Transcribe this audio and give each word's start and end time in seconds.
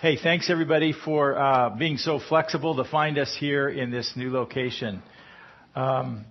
Hey, 0.00 0.16
thanks 0.16 0.48
everybody 0.48 0.94
for 0.94 1.36
uh, 1.36 1.76
being 1.76 1.98
so 1.98 2.20
flexible 2.26 2.76
to 2.76 2.84
find 2.84 3.18
us 3.18 3.36
here 3.38 3.68
in 3.68 3.90
this 3.90 4.14
new 4.16 4.32
location. 4.32 5.02
Um, 5.76 6.24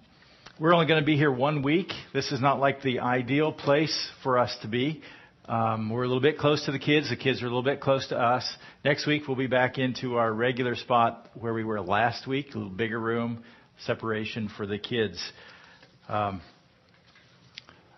we're 0.59 0.73
only 0.73 0.87
going 0.87 1.01
to 1.01 1.05
be 1.05 1.15
here 1.15 1.31
one 1.31 1.61
week. 1.61 1.91
This 2.11 2.31
is 2.31 2.41
not 2.41 2.59
like 2.59 2.81
the 2.81 3.01
ideal 3.01 3.51
place 3.51 4.09
for 4.23 4.39
us 4.39 4.57
to 4.63 4.67
be. 4.67 5.03
Um, 5.45 5.91
we're 5.91 6.01
a 6.01 6.07
little 6.07 6.19
bit 6.19 6.39
close 6.39 6.65
to 6.65 6.71
the 6.71 6.79
kids. 6.79 7.11
The 7.11 7.15
kids 7.15 7.43
are 7.43 7.45
a 7.45 7.49
little 7.49 7.61
bit 7.61 7.79
close 7.79 8.07
to 8.07 8.17
us. 8.17 8.51
Next 8.83 9.05
week 9.05 9.27
we'll 9.27 9.37
be 9.37 9.45
back 9.45 9.77
into 9.77 10.15
our 10.15 10.33
regular 10.33 10.73
spot 10.73 11.29
where 11.35 11.53
we 11.53 11.63
were 11.63 11.79
last 11.79 12.25
week, 12.25 12.55
a 12.55 12.57
little 12.57 12.73
bigger 12.73 12.99
room, 12.99 13.43
separation 13.85 14.49
for 14.57 14.65
the 14.65 14.79
kids. 14.79 15.31
Um, 16.07 16.41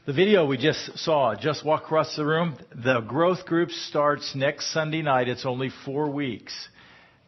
the 0.06 0.14
video 0.14 0.48
we 0.48 0.58
just 0.58 0.98
saw, 0.98 1.36
just 1.36 1.64
walk 1.64 1.84
across 1.84 2.16
the 2.16 2.26
room, 2.26 2.58
the 2.74 3.02
growth 3.02 3.46
group 3.46 3.70
starts 3.70 4.34
next 4.36 4.74
Sunday 4.74 5.04
night. 5.04 5.28
It's 5.28 5.46
only 5.46 5.70
four 5.86 6.10
weeks. 6.10 6.54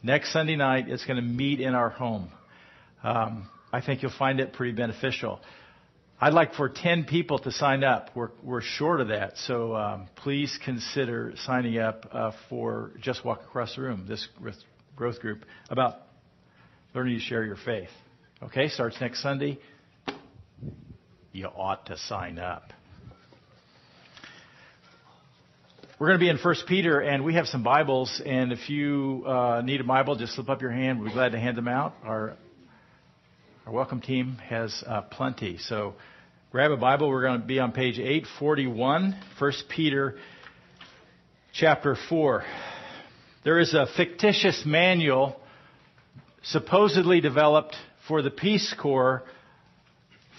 Next 0.02 0.34
Sunday 0.34 0.56
night, 0.56 0.90
it's 0.90 1.06
going 1.06 1.18
to 1.18 1.22
meet 1.22 1.62
in 1.62 1.76
our 1.76 1.90
home. 1.90 2.30
Um, 3.04 3.48
I 3.72 3.82
think 3.82 4.02
you'll 4.02 4.12
find 4.18 4.40
it 4.40 4.54
pretty 4.54 4.74
beneficial. 4.74 5.40
I'd 6.20 6.34
like 6.34 6.56
for 6.56 6.68
10 6.68 7.06
people 7.06 7.38
to 7.40 7.52
sign 7.52 7.84
up. 7.84 8.10
We're, 8.16 8.32
we're 8.42 8.62
short 8.62 9.02
of 9.02 9.10
that, 9.10 9.38
so 9.38 9.76
um, 9.76 10.08
please 10.16 10.58
consider 10.66 11.34
signing 11.46 11.78
up 11.78 12.08
uh, 12.12 12.32
for 12.50 12.92
Just 13.00 13.24
Walk 13.24 13.44
Across 13.44 13.76
the 13.76 13.84
Room, 13.84 14.06
this 14.08 14.28
growth 14.96 15.20
group, 15.20 15.46
about 15.70 15.98
learning 16.96 17.20
to 17.20 17.24
share 17.24 17.44
your 17.44 17.58
faith. 17.58 17.90
Okay, 18.42 18.68
starts 18.68 19.00
next 19.00 19.22
Sunday 19.22 19.60
you 21.34 21.48
ought 21.48 21.88
to 21.88 21.98
sign 21.98 22.38
up. 22.38 22.72
We're 26.00 26.08
going 26.10 26.20
to 26.20 26.24
be 26.24 26.30
in 26.30 26.38
1 26.38 26.56
Peter, 26.68 27.00
and 27.00 27.26
we 27.26 27.34
have 27.34 27.48
some 27.48 27.64
Bibles. 27.64 28.22
And 28.24 28.52
if 28.52 28.70
you 28.70 29.24
uh, 29.26 29.64
need 29.66 29.82
a 29.82 29.84
Bible, 29.84 30.16
just 30.16 30.36
slip 30.36 30.48
up 30.48 30.62
your 30.62 30.70
hand. 30.70 31.00
We'll 31.00 31.10
be 31.10 31.14
glad 31.14 31.32
to 31.32 31.40
hand 31.40 31.58
them 31.58 31.68
out. 31.68 31.96
Our 32.04 32.36
our 33.66 33.74
welcome 33.74 34.00
team 34.00 34.36
has 34.48 34.84
uh, 34.86 35.02
plenty. 35.02 35.58
So 35.58 35.96
grab 36.52 36.70
a 36.70 36.78
Bible. 36.78 37.10
We're 37.10 37.24
going 37.24 37.42
to 37.42 37.48
be 37.48 37.58
on 37.60 37.72
page 37.72 37.98
841, 37.98 39.16
1 39.40 39.54
Peter 39.70 40.18
chapter 41.52 41.98
4. 42.10 42.44
There 43.44 43.60
is 43.60 43.74
a 43.74 43.88
fictitious 43.98 44.64
manual 44.68 45.40
supposedly 46.44 47.22
developed 47.22 47.76
for 48.08 48.22
the 48.22 48.30
Peace 48.30 48.76
Corps 48.80 49.24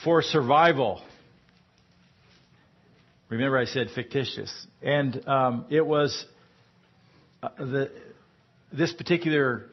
for 0.05 0.21
survival. 0.21 1.03
Remember, 3.31 3.59
I 3.59 3.65
said 3.65 3.89
fictitious. 3.95 4.53
And 4.83 5.27
um, 5.27 5.65
it 5.71 5.85
was 5.85 6.27
uh, 7.43 7.49
the, 7.59 7.91
this 8.73 8.93
particular 8.93 9.65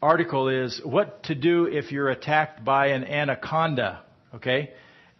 article 0.00 0.48
is 0.48 0.80
what 0.84 1.24
to 1.24 1.34
do 1.34 1.64
if 1.64 1.90
you're 1.90 2.08
attacked 2.08 2.64
by 2.64 2.88
an 2.88 3.04
anaconda. 3.04 4.02
Okay? 4.36 4.70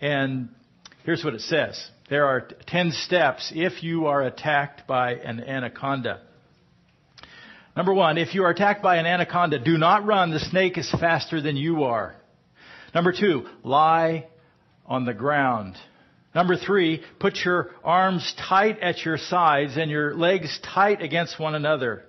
And 0.01 0.49
here's 1.05 1.25
what 1.25 1.35
it 1.35 1.41
says 1.41 1.91
there 2.09 2.27
are 2.27 2.49
10 2.69 2.93
steps 2.93 3.53
if 3.55 3.83
you 3.83 4.07
are 4.07 4.23
attacked 4.23 4.87
by 4.87 5.15
an 5.15 5.41
anaconda. 5.41 6.21
Number 7.77 7.93
one, 7.93 8.17
if 8.17 8.35
you 8.35 8.45
are 8.45 8.51
attacked 8.51 8.83
by 8.83 8.97
an 8.97 9.07
anaconda, 9.07 9.59
do 9.59 9.77
not 9.77 10.07
run. 10.07 10.31
The 10.31 10.41
snake 10.41 10.79
is 10.79 10.91
faster 10.91 11.43
than 11.43 11.57
you 11.57 11.85
are. 11.85 12.15
Number 12.95 13.13
two, 13.13 13.47
lie 13.63 14.29
on 14.87 15.05
the 15.05 15.15
ground. 15.15 15.77
Number 16.35 16.57
three, 16.57 17.03
put 17.19 17.39
your 17.45 17.71
arms 17.83 18.35
tight 18.49 18.79
at 18.81 19.05
your 19.05 19.17
sides 19.17 19.77
and 19.77 19.91
your 19.91 20.15
legs 20.15 20.61
tight 20.63 21.01
against 21.03 21.41
one 21.41 21.55
another. 21.55 22.03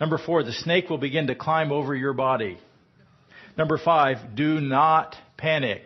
Number 0.00 0.18
four, 0.18 0.42
the 0.42 0.52
snake 0.52 0.88
will 0.90 0.98
begin 0.98 1.26
to 1.26 1.34
climb 1.34 1.70
over 1.70 1.94
your 1.94 2.12
body. 2.12 2.58
Number 3.56 3.78
five, 3.78 4.34
do 4.34 4.60
not 4.60 5.16
panic. 5.36 5.82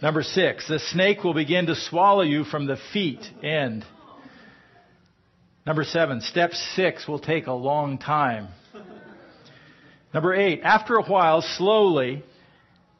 Number 0.00 0.22
six, 0.22 0.68
the 0.68 0.78
snake 0.78 1.24
will 1.24 1.34
begin 1.34 1.66
to 1.66 1.74
swallow 1.74 2.22
you 2.22 2.44
from 2.44 2.66
the 2.66 2.78
feet 2.92 3.20
end. 3.42 3.84
Number 5.66 5.84
seven, 5.84 6.20
step 6.20 6.52
six 6.52 7.06
will 7.06 7.18
take 7.18 7.46
a 7.46 7.52
long 7.52 7.98
time. 7.98 8.48
Number 10.14 10.34
eight, 10.34 10.62
after 10.62 10.94
a 10.94 11.02
while, 11.02 11.42
slowly, 11.42 12.22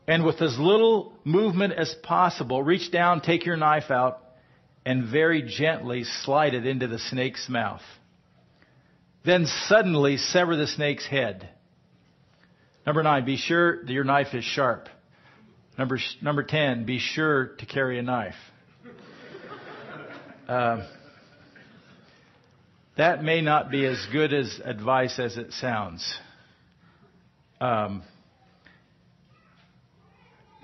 and 0.09 0.25
with 0.25 0.41
as 0.41 0.59
little 0.59 1.13
movement 1.23 1.75
as 1.75 1.95
possible, 2.03 2.63
reach 2.63 2.91
down, 2.91 3.21
take 3.21 3.45
your 3.45 3.59
knife 3.59 3.91
out, 3.91 4.23
and 4.87 5.05
very 5.05 5.43
gently 5.43 6.05
slide 6.05 6.55
it 6.55 6.67
into 6.67 6.89
the 6.89 6.99
snake's 6.99 7.47
mouth. 7.47 7.83
Then 9.27 9.45
suddenly 9.67 10.17
sever 10.17 10.57
the 10.57 10.67
snake's 10.67 11.07
head. 11.07 11.51
Number 12.87 13.03
nine, 13.03 13.27
be 13.27 13.37
sure 13.37 13.85
that 13.85 13.93
your 13.93 14.05
knife 14.05 14.33
is 14.33 14.45
sharp. 14.45 14.89
Number, 15.77 15.99
number 16.23 16.43
ten, 16.43 16.87
be 16.87 16.99
sure 16.99 17.49
to 17.59 17.67
carry 17.67 17.99
a 17.99 18.03
knife. 18.03 18.35
Uh, 20.49 20.89
that 22.97 23.23
may 23.23 23.43
not 23.43 23.71
be 23.71 23.85
as 23.85 24.05
good 24.11 24.33
as 24.33 24.59
advice 24.65 25.19
as 25.19 25.37
it 25.37 25.53
sounds. 25.53 26.19
Um, 27.61 28.03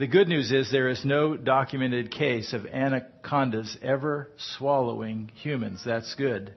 the 0.05 0.11
good 0.11 0.29
news 0.29 0.53
is 0.53 0.71
there 0.71 0.91
is 0.91 1.03
no 1.03 1.35
documented 1.35 2.11
case 2.11 2.53
of 2.53 2.67
anacondas 2.67 3.79
ever 3.81 4.29
swallowing 4.59 5.31
humans. 5.35 5.81
That's 5.83 6.15
good. 6.17 6.53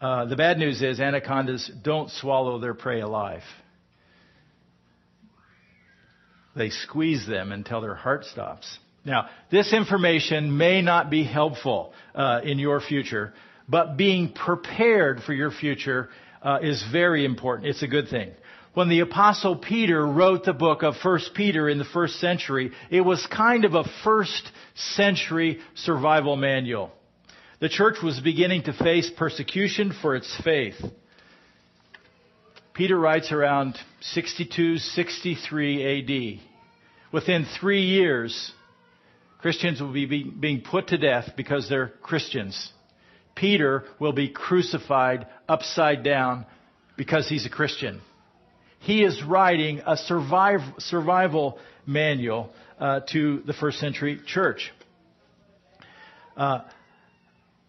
Uh, 0.00 0.24
the 0.24 0.34
bad 0.34 0.58
news 0.58 0.82
is 0.82 0.98
anacondas 0.98 1.70
don't 1.84 2.10
swallow 2.10 2.58
their 2.58 2.74
prey 2.74 3.00
alive. 3.00 3.44
They 6.56 6.70
squeeze 6.70 7.24
them 7.28 7.52
until 7.52 7.80
their 7.80 7.94
heart 7.94 8.24
stops. 8.24 8.76
Now, 9.04 9.28
this 9.52 9.72
information 9.72 10.56
may 10.56 10.82
not 10.82 11.10
be 11.10 11.22
helpful 11.22 11.92
uh, 12.12 12.40
in 12.42 12.58
your 12.58 12.80
future, 12.80 13.34
but 13.68 13.96
being 13.96 14.32
prepared 14.32 15.22
for 15.22 15.32
your 15.32 15.52
future 15.52 16.08
uh, 16.42 16.58
is 16.60 16.84
very 16.90 17.24
important. 17.24 17.68
It's 17.68 17.84
a 17.84 17.86
good 17.86 18.08
thing 18.08 18.32
when 18.74 18.88
the 18.88 19.00
apostle 19.00 19.56
Peter 19.56 20.04
wrote 20.04 20.44
the 20.44 20.52
book 20.52 20.82
of 20.82 20.96
1 21.02 21.20
Peter 21.34 21.68
in 21.68 21.78
the 21.78 21.84
first 21.84 22.18
century, 22.20 22.72
it 22.90 23.00
was 23.00 23.24
kind 23.28 23.64
of 23.64 23.74
a 23.74 23.84
first 24.02 24.50
century 24.74 25.60
survival 25.76 26.36
manual. 26.36 26.90
The 27.60 27.68
church 27.68 28.02
was 28.02 28.18
beginning 28.20 28.64
to 28.64 28.72
face 28.72 29.10
persecution 29.16 29.94
for 30.02 30.16
its 30.16 30.36
faith. 30.42 30.74
Peter 32.74 32.98
writes 32.98 33.30
around 33.30 33.78
62, 34.00 34.78
63 34.78 36.34
AD. 36.34 36.40
Within 37.12 37.46
three 37.60 37.82
years, 37.82 38.52
Christians 39.38 39.80
will 39.80 39.92
be 39.92 40.24
being 40.24 40.62
put 40.62 40.88
to 40.88 40.98
death 40.98 41.30
because 41.36 41.68
they're 41.68 41.92
Christians. 42.02 42.72
Peter 43.36 43.84
will 44.00 44.12
be 44.12 44.28
crucified 44.28 45.28
upside 45.48 46.02
down 46.02 46.46
because 46.96 47.28
he's 47.28 47.46
a 47.46 47.50
Christian 47.50 48.00
he 48.84 49.02
is 49.02 49.22
writing 49.22 49.80
a 49.86 49.96
survive, 49.96 50.60
survival 50.78 51.58
manual 51.86 52.50
uh, 52.78 53.00
to 53.12 53.42
the 53.46 53.54
first 53.54 53.78
century 53.78 54.20
church. 54.26 54.72
Uh, 56.36 56.60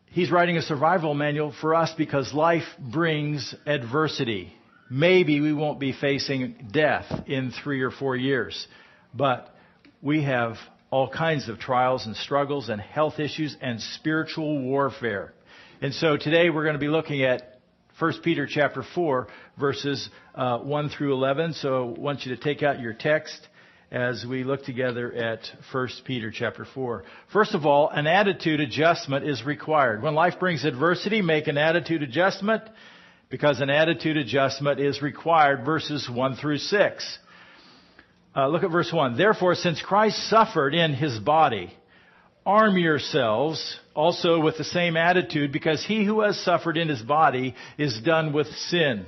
he's 0.08 0.30
writing 0.30 0.58
a 0.58 0.62
survival 0.62 1.14
manual 1.14 1.54
for 1.62 1.74
us 1.74 1.94
because 1.98 2.34
life 2.34 2.68
brings 2.80 3.56
adversity. 3.66 4.54
Maybe 4.90 5.40
we 5.40 5.54
won't 5.54 5.80
be 5.80 5.94
facing 5.94 6.70
death 6.74 7.06
in 7.28 7.54
three 7.64 7.82
or 7.82 7.92
four 7.92 8.18
years, 8.18 8.68
but 9.14 9.56
we 10.02 10.24
have 10.24 10.58
all 10.92 11.10
kinds 11.10 11.48
of 11.48 11.60
trials 11.60 12.06
and 12.06 12.16
struggles 12.18 12.68
and 12.68 12.82
health 12.82 13.20
issues 13.20 13.56
and 13.62 13.82
spiritual 13.82 14.62
warfare. 14.62 15.34
And 15.82 15.94
so 15.94 16.18
today 16.18 16.50
we're 16.50 16.64
going 16.64 16.76
to 16.76 16.80
be 16.80 16.90
looking 16.90 17.24
at 17.24 17.55
1 17.98 18.14
Peter 18.24 18.46
chapter 18.46 18.84
4 18.94 19.28
verses 19.58 20.10
uh, 20.36 20.58
1 20.60 20.90
through 20.90 21.14
11. 21.14 21.54
So 21.54 21.96
I 21.96 22.00
want 22.00 22.26
you 22.26 22.36
to 22.36 22.42
take 22.42 22.62
out 22.62 22.82
your 22.82 22.92
text 22.94 23.48
as 23.90 24.26
we 24.28 24.44
look 24.44 24.66
together 24.66 25.14
at 25.14 25.40
1 25.72 25.88
Peter 26.04 26.30
chapter 26.30 26.66
4. 26.74 27.06
First 27.32 27.56
of 27.56 27.66
all, 27.66 27.90
an 27.90 28.06
attitude 28.06 28.60
adjustment 28.60 29.26
is 29.26 29.46
required. 29.46 30.02
When 30.02 30.14
life 30.14 30.34
brings 30.42 30.66
adversity, 30.66 31.22
make 31.22 31.48
an 31.48 31.58
attitude 31.58 32.04
adjustment 32.04 32.64
because 33.30 33.62
an 33.62 33.70
attitude 33.70 34.18
adjustment 34.18 34.82
is 34.82 35.02
required. 35.02 35.64
Verses 35.64 36.10
1 36.14 36.36
through 36.36 36.58
6. 36.58 37.18
Uh, 38.36 38.48
look 38.50 38.64
at 38.64 38.72
verse 38.72 38.92
1. 38.92 39.16
Therefore, 39.16 39.56
since 39.56 39.82
Christ 39.82 40.30
suffered 40.30 40.76
in 40.76 40.94
his 40.94 41.18
body, 41.20 41.74
arm 42.46 42.78
yourselves 42.78 43.80
also 43.96 44.40
with 44.40 44.58
the 44.58 44.64
same 44.64 44.98
attitude 44.98 45.52
because 45.52 45.84
he 45.86 46.06
who 46.06 46.22
has 46.22 46.40
suffered 46.40 46.78
in 46.78 46.90
his 46.90 47.02
body 47.02 47.56
is 47.78 48.00
done 48.02 48.34
with 48.34 48.48
sin. 48.48 49.06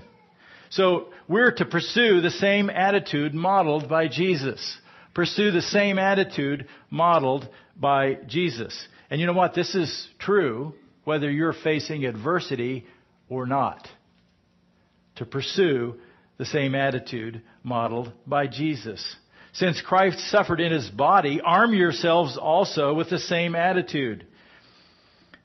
So 0.70 1.10
we're 1.28 1.52
to 1.52 1.66
pursue 1.66 2.22
the 2.22 2.32
same 2.32 2.70
attitude 2.70 3.34
modeled 3.34 3.88
by 3.88 4.08
Jesus. 4.08 4.78
Pursue 5.14 5.52
the 5.52 5.62
same 5.62 6.00
attitude 6.00 6.68
modeled 6.90 7.48
by 7.76 8.16
Jesus. 8.28 8.88
And 9.10 9.20
you 9.22 9.28
know 9.28 9.34
what? 9.34 9.54
This 9.54 9.76
is 9.76 10.08
true 10.20 10.74
whether 11.04 11.30
you're 11.32 11.54
facing 11.54 12.06
adversity 12.06 12.86
or 13.30 13.46
not. 13.46 13.88
to 15.18 15.26
pursue 15.26 15.96
the 16.38 16.46
same 16.46 16.76
attitude 16.76 17.42
modeled 17.64 18.12
by 18.26 18.48
Jesus. 18.48 19.16
Since 19.54 19.82
Christ 19.82 20.20
suffered 20.30 20.60
in 20.60 20.72
his 20.72 20.90
body, 20.90 21.42
arm 21.44 21.74
yourselves 21.74 22.38
also 22.38 22.94
with 22.94 23.10
the 23.10 23.20
same 23.20 23.56
attitude. 23.56 24.26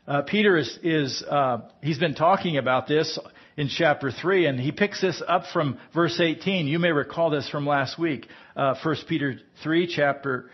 Uh, 0.06 0.22
Peter 0.22 0.56
is, 0.56 0.78
is 0.82 1.22
uh, 1.31 1.58
he's 1.82 1.99
been 1.99 2.14
talking 2.14 2.58
about 2.58 2.88
this 2.88 3.19
in 3.56 3.69
chapter 3.69 4.10
3, 4.10 4.46
and 4.46 4.58
he 4.58 4.72
picks 4.72 5.00
this 5.00 5.22
up 5.26 5.44
from 5.52 5.78
verse 5.94 6.19
18. 6.20 6.66
You 6.66 6.78
may 6.78 6.90
recall 6.90 7.31
this 7.31 7.49
from 7.49 7.66
last 7.66 7.99
week. 7.99 8.26
Uh, 8.56 8.75
1 8.82 8.96
Peter 9.08 9.37
3, 9.62 9.87
chapter, 9.87 10.50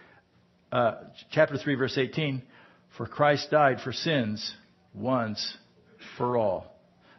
uh, 0.71 0.95
chapter 1.33 1.57
3, 1.57 1.75
verse 1.77 1.97
18. 1.97 2.43
For 2.97 3.07
Christ 3.07 3.51
died 3.51 3.81
for 3.83 3.93
sins 3.93 4.55
once 4.95 5.57
for 6.17 6.37
all. 6.37 6.75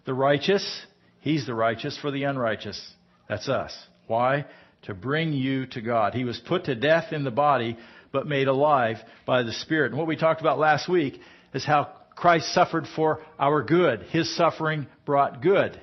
The 0.06 0.14
righteous, 0.14 0.86
he's 1.22 1.46
the 1.46 1.54
righteous 1.54 1.98
for 1.98 2.12
the 2.12 2.24
unrighteous. 2.24 2.94
That's 3.28 3.48
us. 3.48 3.76
Why? 4.08 4.46
To 4.84 4.94
bring 4.94 5.34
you 5.34 5.66
to 5.68 5.82
God. 5.82 6.14
He 6.14 6.24
was 6.24 6.40
put 6.40 6.66
to 6.66 6.76
death 6.76 7.12
in 7.12 7.24
the 7.24 7.32
body, 7.32 7.78
but 8.12 8.28
made 8.28 8.48
alive 8.48 8.98
by 9.26 9.44
the 9.44 9.52
Spirit. 9.52 9.92
And 9.92 9.98
what 9.98 10.08
we 10.08 10.16
talked 10.16 10.42
about 10.42 10.58
last 10.58 10.88
week 10.88 11.20
is 11.54 11.66
how 11.66 11.90
Christ 12.16 12.54
suffered 12.54 12.86
for 12.96 13.22
our 13.38 13.64
good. 13.64 14.04
His 14.04 14.36
suffering 14.36 14.88
brought 15.06 15.42
good, 15.42 15.80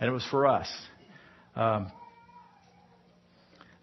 and 0.00 0.08
it 0.08 0.12
was 0.12 0.24
for 0.24 0.46
us. 0.46 0.68
Um, 1.54 1.90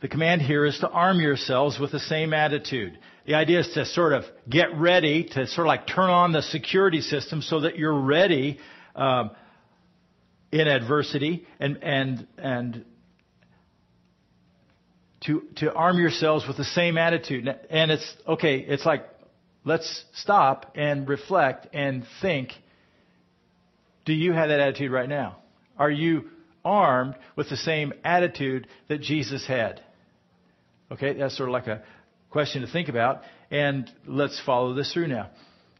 the 0.01 0.07
command 0.07 0.41
here 0.41 0.65
is 0.65 0.77
to 0.79 0.89
arm 0.89 1.19
yourselves 1.19 1.79
with 1.79 1.91
the 1.91 1.99
same 1.99 2.33
attitude. 2.33 2.97
The 3.25 3.33
idea 3.33 3.61
is 3.61 3.69
to 3.73 3.85
sort 3.85 4.13
of 4.13 4.23
get 4.47 4.77
ready, 4.77 5.23
to 5.23 5.47
sort 5.47 5.65
of 5.65 5.69
like 5.69 5.87
turn 5.87 6.09
on 6.09 6.31
the 6.31 6.41
security 6.41 7.01
system 7.01 7.41
so 7.41 7.61
that 7.61 7.77
you're 7.77 7.99
ready 7.99 8.59
um, 8.95 9.31
in 10.51 10.67
adversity 10.67 11.47
and 11.59 11.77
and 11.81 12.27
and 12.37 12.85
to 15.25 15.43
to 15.57 15.73
arm 15.73 15.97
yourselves 15.97 16.47
with 16.47 16.57
the 16.57 16.65
same 16.65 16.97
attitude. 16.97 17.47
And 17.69 17.91
it's 17.91 18.15
okay. 18.27 18.57
It's 18.59 18.85
like 18.85 19.07
let's 19.63 20.05
stop 20.13 20.73
and 20.75 21.07
reflect 21.07 21.67
and 21.73 22.05
think. 22.21 22.51
Do 24.05 24.13
you 24.13 24.33
have 24.33 24.49
that 24.49 24.59
attitude 24.59 24.91
right 24.91 25.09
now? 25.09 25.37
Are 25.77 25.89
you 25.89 26.29
armed 26.63 27.15
with 27.35 27.49
the 27.49 27.57
same 27.57 27.93
attitude 28.03 28.67
that 28.87 29.01
Jesus 29.01 29.45
had? 29.47 29.81
Okay, 30.91 31.13
that's 31.13 31.35
sort 31.35 31.49
of 31.49 31.53
like 31.53 31.67
a 31.67 31.83
question 32.29 32.61
to 32.61 32.67
think 32.67 32.87
about. 32.87 33.21
And 33.49 33.89
let's 34.05 34.39
follow 34.45 34.73
this 34.73 34.93
through 34.93 35.07
now. 35.07 35.29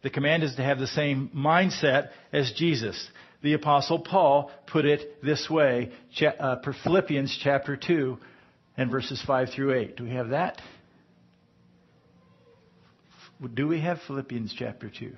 The 0.01 0.09
command 0.09 0.44
is 0.44 0.56
to 0.56 0.63
have 0.63 0.80
the 0.80 0.88
same 0.88 1.30
mindset 1.36 2.09
as 2.31 2.51
Jesus. 2.56 3.09
The 3.42 3.53
apostle 3.53 4.00
Paul 4.00 4.51
put 4.68 4.86
it 4.86 5.21
this 5.24 5.50
way, 5.50 5.92
uh, 6.39 6.57
Philippians 6.83 7.39
chapter 7.44 7.77
2 7.77 8.18
and 8.77 8.92
verses 8.92 9.22
5 9.25 9.50
through 9.50 9.74
8. 9.74 9.95
Do 9.98 10.04
we 10.04 10.12
have 10.12 10.30
that? 10.30 10.62
Do 13.54 13.68
we 13.68 13.81
have 13.81 14.00
Philippians 14.07 14.54
chapter 14.57 14.89
2? 14.89 15.12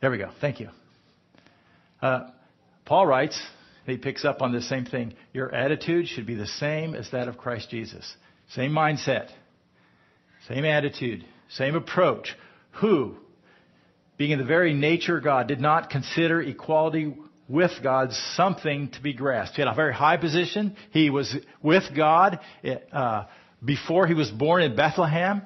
There 0.00 0.10
we 0.10 0.18
go. 0.18 0.30
Thank 0.40 0.60
you. 0.60 0.68
Uh, 2.00 2.28
Paul 2.84 3.06
writes, 3.06 3.40
he 3.86 3.96
picks 3.96 4.24
up 4.24 4.42
on 4.42 4.52
the 4.52 4.60
same 4.60 4.84
thing. 4.84 5.14
Your 5.32 5.52
attitude 5.54 6.08
should 6.08 6.26
be 6.26 6.34
the 6.34 6.46
same 6.46 6.94
as 6.94 7.10
that 7.10 7.26
of 7.26 7.38
Christ 7.38 7.70
Jesus. 7.70 8.16
Same 8.50 8.72
mindset, 8.72 9.30
same 10.46 10.64
attitude, 10.64 11.24
same 11.50 11.74
approach. 11.74 12.36
Who, 12.80 13.16
being 14.16 14.30
in 14.30 14.38
the 14.38 14.44
very 14.44 14.74
nature 14.74 15.18
of 15.18 15.24
God, 15.24 15.48
did 15.48 15.60
not 15.60 15.90
consider 15.90 16.40
equality 16.40 17.14
with 17.48 17.72
God 17.82 18.12
something 18.34 18.90
to 18.90 19.02
be 19.02 19.14
grasped. 19.14 19.56
He 19.56 19.62
had 19.62 19.70
a 19.70 19.74
very 19.74 19.94
high 19.94 20.18
position. 20.18 20.76
He 20.90 21.10
was 21.10 21.34
with 21.62 21.84
God 21.96 22.40
uh, 22.92 23.24
before 23.64 24.06
he 24.06 24.14
was 24.14 24.30
born 24.30 24.62
in 24.62 24.76
Bethlehem. 24.76 25.42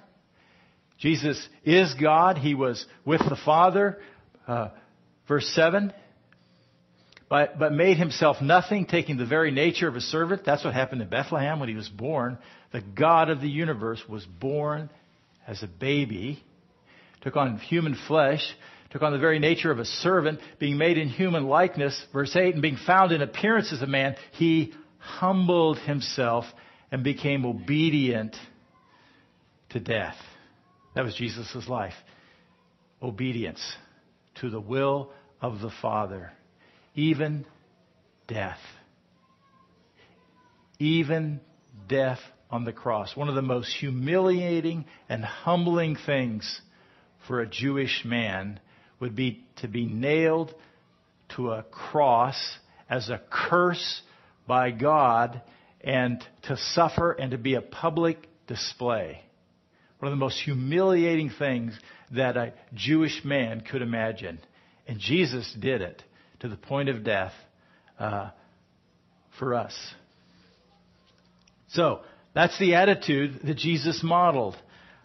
Jesus 0.99 1.49
is 1.65 1.95
God. 1.95 2.39
He 2.39 2.55
was 2.55 2.85
with 3.05 3.21
the 3.21 3.37
Father. 3.45 3.99
Uh, 4.47 4.69
verse 5.29 5.47
7. 5.55 5.93
But, 7.29 7.59
but 7.59 7.73
made 7.73 7.97
himself 7.97 8.43
nothing, 8.43 8.85
taking 8.85 9.17
the 9.17 9.25
very 9.25 9.51
nature 9.51 9.89
of 9.89 9.97
a 9.97 10.01
servant. 10.01 10.43
That's 10.45 10.65
what 10.65 10.75
happened 10.75 11.01
in 11.01 11.09
Bethlehem 11.09 11.61
when 11.61 11.69
he 11.69 11.75
was 11.75 11.89
born. 11.89 12.37
The 12.73 12.83
God 12.83 13.31
of 13.31 13.41
the 13.41 13.49
universe 13.49 14.03
was 14.09 14.25
born 14.27 14.91
as 15.47 15.63
a 15.63 15.67
baby, 15.67 16.43
took 17.23 17.37
on 17.37 17.57
human 17.59 17.97
flesh, 18.07 18.43
took 18.93 19.03
on 19.03 19.13
the 19.13 19.19
very 19.19 19.39
nature 19.39 19.71
of 19.71 19.79
a 19.79 19.87
servant, 19.87 20.39
being 20.59 20.77
made 20.77 20.99
in 20.99 21.09
human 21.09 21.47
likeness. 21.47 21.99
Verse 22.13 22.37
8, 22.37 22.53
and 22.53 22.63
being 22.63 22.77
found 22.77 23.11
in 23.11 23.23
appearance 23.23 23.73
as 23.73 23.81
a 23.81 23.87
man, 23.87 24.17
he 24.33 24.75
humbled 24.99 25.79
himself 25.79 26.45
and 26.91 27.03
became 27.03 27.47
obedient 27.47 28.37
to 29.71 29.81
death. 29.81 30.17
That 30.95 31.05
was 31.05 31.15
Jesus' 31.15 31.67
life. 31.69 31.95
Obedience 33.03 33.61
to 34.37 34.51
the 34.51 34.61
will 34.61 35.11
of 35.41 35.61
the 35.61 35.71
Father. 35.81 36.31
Even 36.95 37.47
death. 38.29 38.61
Even 40.79 41.41
death 41.89 42.21
on 42.51 42.65
the 42.65 42.73
cross. 42.75 43.17
One 43.17 43.31
of 43.31 43.35
the 43.35 43.41
most 43.41 43.75
humiliating 43.81 44.85
and 45.09 45.25
humbling 45.25 45.97
things 45.97 46.61
for 47.27 47.41
a 47.41 47.47
Jewish 47.47 48.03
man 48.05 48.61
would 49.03 49.17
be 49.17 49.45
to 49.57 49.67
be 49.67 49.85
nailed 49.85 50.55
to 51.35 51.51
a 51.51 51.65
cross 51.65 52.57
as 52.89 53.11
a 53.11 53.21
curse 53.31 54.01
by 54.47 54.71
God 54.71 55.43
and 55.81 56.25
to 56.43 56.57
suffer 56.57 57.11
and 57.11 57.33
to 57.33 57.39
be 57.39 57.57
a 57.57 57.61
public 57.61 58.29
display. 58.47 59.21
One 59.99 60.13
of 60.13 60.17
the 60.17 60.25
most 60.25 60.41
humiliating 60.41 61.31
things 61.37 61.77
that 62.13 62.37
a 62.37 62.53
Jewish 62.75 63.25
man 63.25 63.63
could 63.63 63.83
imagine. 63.83 64.39
And 64.87 65.01
Jesus 65.01 65.53
did 65.59 65.81
it 65.81 66.01
to 66.39 66.49
the 66.49 66.57
point 66.57 66.89
of 66.89 67.03
death 67.03 67.33
uh, 67.99 68.31
for 69.37 69.55
us. 69.55 69.75
So, 71.71 72.03
that's 72.35 72.57
the 72.61 72.77
attitude 72.77 73.41
that 73.43 73.57
Jesus 73.57 74.01
modeled. 74.05 74.57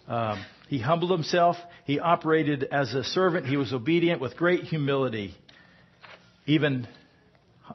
Um, 0.08 0.46
he 0.68 0.80
humbled 0.80 1.12
himself. 1.12 1.56
He 1.86 2.00
operated 2.00 2.66
as 2.72 2.94
a 2.94 3.04
servant. 3.04 3.46
He 3.46 3.58
was 3.58 3.74
obedient 3.74 4.22
with 4.22 4.36
great 4.36 4.64
humility, 4.64 5.36
even 6.46 6.88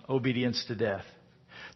obedience 0.09 0.65
to 0.67 0.75
death. 0.75 1.05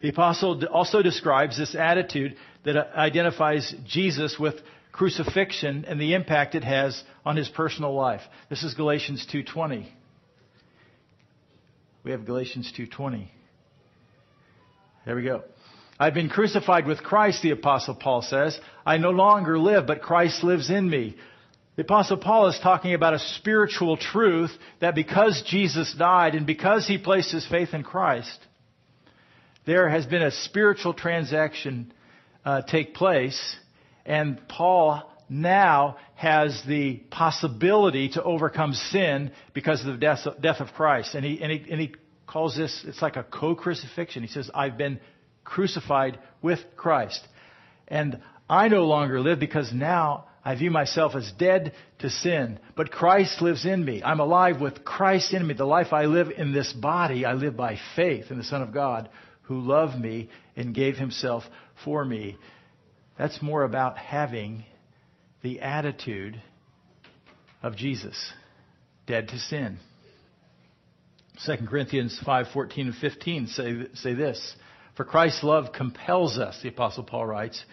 The 0.01 0.09
apostle 0.09 0.63
also 0.67 1.01
describes 1.01 1.57
this 1.57 1.75
attitude 1.75 2.35
that 2.65 2.77
uh, 2.77 2.85
identifies 2.95 3.73
Jesus 3.87 4.37
with 4.39 4.55
crucifixion 4.91 5.85
and 5.85 5.99
the 5.99 6.13
impact 6.13 6.55
it 6.55 6.63
has 6.63 7.01
on 7.25 7.35
his 7.35 7.49
personal 7.49 7.93
life. 7.93 8.21
This 8.49 8.63
is 8.63 8.75
Galatians 8.75 9.25
2:20. 9.31 9.87
We 12.03 12.11
have 12.11 12.25
Galatians 12.25 12.71
2:20. 12.77 13.27
There 15.05 15.15
we 15.15 15.23
go. 15.23 15.43
I've 15.99 16.13
been 16.13 16.29
crucified 16.29 16.85
with 16.85 17.03
Christ, 17.03 17.41
the 17.41 17.51
apostle 17.51 17.95
Paul 17.95 18.21
says. 18.21 18.59
I 18.85 18.97
no 18.97 19.09
longer 19.09 19.57
live, 19.57 19.87
but 19.87 20.01
Christ 20.01 20.43
lives 20.43 20.69
in 20.69 20.89
me. 20.89 21.15
The 21.75 21.83
apostle 21.83 22.17
Paul 22.17 22.47
is 22.47 22.59
talking 22.61 22.93
about 22.93 23.13
a 23.13 23.19
spiritual 23.19 23.97
truth 23.97 24.51
that 24.79 24.95
because 24.95 25.43
Jesus 25.47 25.93
died 25.97 26.35
and 26.35 26.45
because 26.45 26.87
he 26.87 26.97
placed 26.97 27.31
his 27.31 27.47
faith 27.47 27.73
in 27.73 27.83
Christ, 27.83 28.37
there 29.65 29.89
has 29.89 30.05
been 30.05 30.23
a 30.23 30.31
spiritual 30.31 30.93
transaction 30.93 31.93
uh, 32.45 32.61
take 32.61 32.93
place 32.93 33.57
and 34.05 34.39
Paul 34.47 35.03
now 35.29 35.97
has 36.15 36.63
the 36.65 36.95
possibility 37.11 38.09
to 38.09 38.23
overcome 38.23 38.73
sin 38.73 39.31
because 39.53 39.81
of 39.81 39.87
the 39.87 39.97
death, 39.97 40.25
death 40.41 40.61
of 40.61 40.69
Christ. 40.69 41.13
And 41.13 41.25
he, 41.25 41.41
and, 41.41 41.51
he, 41.51 41.71
and 41.71 41.81
he 41.81 41.93
calls 42.25 42.55
this, 42.55 42.85
it's 42.87 43.01
like 43.01 43.17
a 43.17 43.23
co-crucifixion. 43.23 44.23
He 44.23 44.29
says, 44.29 44.49
I've 44.55 44.77
been 44.77 44.99
crucified 45.47 46.19
with 46.41 46.59
Christ. 46.75 47.25
And 47.87 48.19
I 48.49 48.67
no 48.67 48.85
longer 48.85 49.21
live 49.21 49.39
because 49.39 49.71
now 49.73 50.25
I 50.43 50.55
view 50.55 50.71
myself 50.71 51.15
as 51.15 51.31
dead 51.39 51.73
to 51.99 52.09
sin, 52.09 52.59
but 52.75 52.91
Christ 52.91 53.41
lives 53.41 53.65
in 53.65 53.83
me. 53.83 54.03
I'm 54.03 54.19
alive 54.19 54.61
with 54.61 54.83
Christ 54.83 55.33
in 55.33 55.47
me. 55.47 55.53
The 55.53 55.65
life 55.65 55.93
I 55.93 56.05
live 56.05 56.27
in 56.35 56.53
this 56.53 56.71
body, 56.73 57.25
I 57.25 57.33
live 57.33 57.55
by 57.55 57.77
faith 57.95 58.25
in 58.29 58.37
the 58.37 58.43
Son 58.43 58.61
of 58.61 58.73
God 58.73 59.09
who 59.43 59.61
loved 59.61 59.97
me 59.97 60.29
and 60.55 60.75
gave 60.75 60.97
himself 60.97 61.43
for 61.83 62.03
me. 62.03 62.37
That's 63.17 63.41
more 63.41 63.63
about 63.63 63.97
having 63.97 64.65
the 65.41 65.61
attitude 65.61 66.41
of 67.63 67.75
Jesus, 67.75 68.33
dead 69.05 69.29
to 69.29 69.39
sin. 69.39 69.79
2 71.45 71.67
Corinthians 71.67 72.19
5:14 72.25 72.77
and 72.77 72.95
15 72.95 73.47
say, 73.47 73.87
say 73.93 74.13
this, 74.13 74.55
for 74.97 75.05
Christ's 75.05 75.43
love 75.43 75.71
compels 75.71 76.37
us, 76.39 76.59
the 76.61 76.69
apostle 76.69 77.03
Paul 77.03 77.27
writes, 77.27 77.63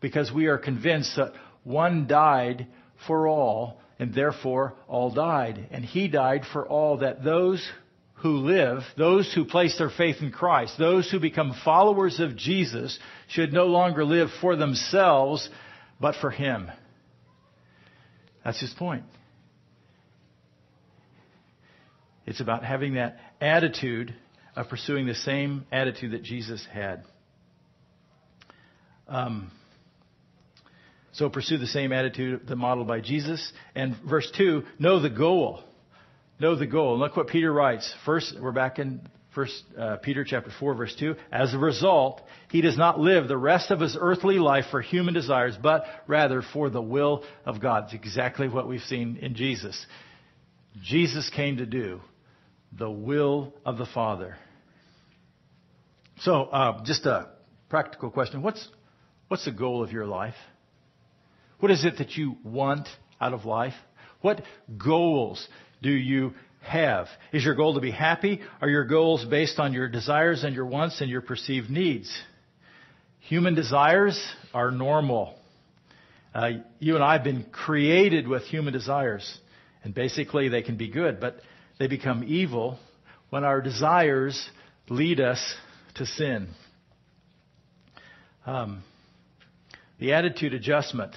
because 0.00 0.30
we 0.30 0.46
are 0.46 0.58
convinced 0.58 1.16
that 1.16 1.32
one 1.64 2.06
died 2.06 2.66
for 3.08 3.26
all 3.26 3.80
and 3.98 4.14
therefore 4.14 4.74
all 4.86 5.10
died, 5.10 5.68
and 5.70 5.84
he 5.84 6.08
died 6.08 6.42
for 6.52 6.66
all 6.66 6.98
that 6.98 7.24
those 7.24 7.66
who 8.16 8.38
live, 8.38 8.82
those 8.96 9.32
who 9.34 9.44
place 9.44 9.78
their 9.78 9.90
faith 9.90 10.16
in 10.20 10.30
Christ, 10.30 10.74
those 10.78 11.10
who 11.10 11.18
become 11.20 11.54
followers 11.64 12.20
of 12.20 12.36
Jesus 12.36 12.98
should 13.28 13.52
no 13.52 13.66
longer 13.66 14.04
live 14.04 14.28
for 14.40 14.56
themselves, 14.56 15.48
but 16.00 16.14
for 16.20 16.30
Him. 16.30 16.70
That's 18.44 18.60
his 18.60 18.74
point. 18.74 19.04
It's 22.26 22.40
about 22.40 22.64
having 22.64 22.94
that 22.94 23.18
attitude 23.40 24.14
of 24.56 24.68
pursuing 24.68 25.06
the 25.06 25.14
same 25.14 25.66
attitude 25.72 26.12
that 26.12 26.22
Jesus 26.22 26.66
had. 26.72 27.04
Um, 29.08 29.50
so 31.12 31.28
pursue 31.28 31.58
the 31.58 31.66
same 31.66 31.92
attitude, 31.92 32.46
the 32.48 32.56
model 32.56 32.84
by 32.84 33.00
Jesus. 33.00 33.52
And 33.74 33.96
verse 34.08 34.30
2, 34.36 34.64
know 34.78 35.00
the 35.00 35.10
goal. 35.10 35.62
Know 36.40 36.56
the 36.56 36.66
goal. 36.66 36.98
look 36.98 37.16
what 37.16 37.28
Peter 37.28 37.52
writes. 37.52 37.92
First, 38.04 38.34
we're 38.40 38.52
back 38.52 38.78
in 38.78 39.00
First 39.34 39.64
uh, 39.76 39.96
Peter 39.96 40.24
chapter 40.24 40.50
4 40.60 40.74
verse 40.74 40.94
2. 40.98 41.16
As 41.32 41.54
a 41.54 41.58
result, 41.58 42.22
he 42.50 42.60
does 42.60 42.78
not 42.78 43.00
live 43.00 43.26
the 43.26 43.36
rest 43.36 43.72
of 43.72 43.80
his 43.80 43.96
earthly 43.98 44.38
life 44.38 44.66
for 44.70 44.80
human 44.80 45.12
desires, 45.12 45.56
but 45.60 45.84
rather 46.06 46.40
for 46.40 46.70
the 46.70 46.80
will 46.80 47.24
of 47.44 47.60
God. 47.60 47.84
It's 47.84 47.94
exactly 47.94 48.48
what 48.48 48.68
we've 48.68 48.80
seen 48.82 49.16
in 49.20 49.34
Jesus. 49.34 49.86
Jesus 50.82 51.28
came 51.30 51.56
to 51.56 51.66
do 51.66 52.00
the 52.76 52.90
will 52.90 53.52
of 53.64 53.76
the 53.76 53.86
Father. 53.86 54.36
So, 56.20 56.44
uh, 56.44 56.84
just 56.84 57.06
a 57.06 57.28
practical 57.68 58.10
question. 58.10 58.42
What's, 58.42 58.66
what's 59.28 59.44
the 59.44 59.52
goal 59.52 59.82
of 59.82 59.92
your 59.92 60.06
life? 60.06 60.34
What 61.58 61.70
is 61.70 61.84
it 61.84 61.98
that 61.98 62.16
you 62.16 62.36
want 62.44 62.88
out 63.20 63.32
of 63.32 63.44
life? 63.44 63.74
What 64.20 64.42
goals 64.78 65.46
do 65.82 65.90
you 65.90 66.34
have? 66.62 67.08
Is 67.32 67.44
your 67.44 67.54
goal 67.54 67.74
to 67.74 67.80
be 67.80 67.90
happy? 67.90 68.40
Are 68.60 68.68
your 68.68 68.84
goals 68.84 69.24
based 69.24 69.58
on 69.58 69.72
your 69.72 69.88
desires 69.88 70.44
and 70.44 70.54
your 70.54 70.66
wants 70.66 71.00
and 71.00 71.10
your 71.10 71.20
perceived 71.20 71.68
needs? 71.68 72.16
Human 73.20 73.54
desires 73.54 74.22
are 74.52 74.70
normal. 74.70 75.34
Uh, 76.34 76.50
you 76.78 76.94
and 76.94 77.04
I 77.04 77.14
have 77.14 77.24
been 77.24 77.44
created 77.50 78.28
with 78.28 78.42
human 78.42 78.72
desires, 78.72 79.38
and 79.82 79.94
basically 79.94 80.48
they 80.48 80.62
can 80.62 80.76
be 80.76 80.88
good, 80.88 81.20
but 81.20 81.36
they 81.78 81.86
become 81.86 82.24
evil 82.26 82.78
when 83.30 83.44
our 83.44 83.60
desires 83.60 84.48
lead 84.88 85.20
us 85.20 85.54
to 85.94 86.06
sin. 86.06 86.48
Um, 88.46 88.82
the 89.98 90.12
attitude 90.12 90.54
adjustment 90.54 91.14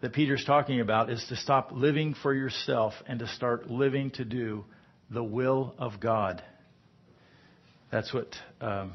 that 0.00 0.12
Peter's 0.12 0.44
talking 0.44 0.80
about 0.80 1.10
is 1.10 1.24
to 1.28 1.36
stop 1.36 1.70
living 1.72 2.14
for 2.22 2.32
yourself 2.32 2.94
and 3.06 3.18
to 3.18 3.26
start 3.26 3.68
living 3.68 4.10
to 4.12 4.24
do 4.24 4.64
the 5.10 5.24
will 5.24 5.74
of 5.78 6.00
God. 6.00 6.42
That's 7.90 8.12
what 8.12 8.28
um, 8.60 8.92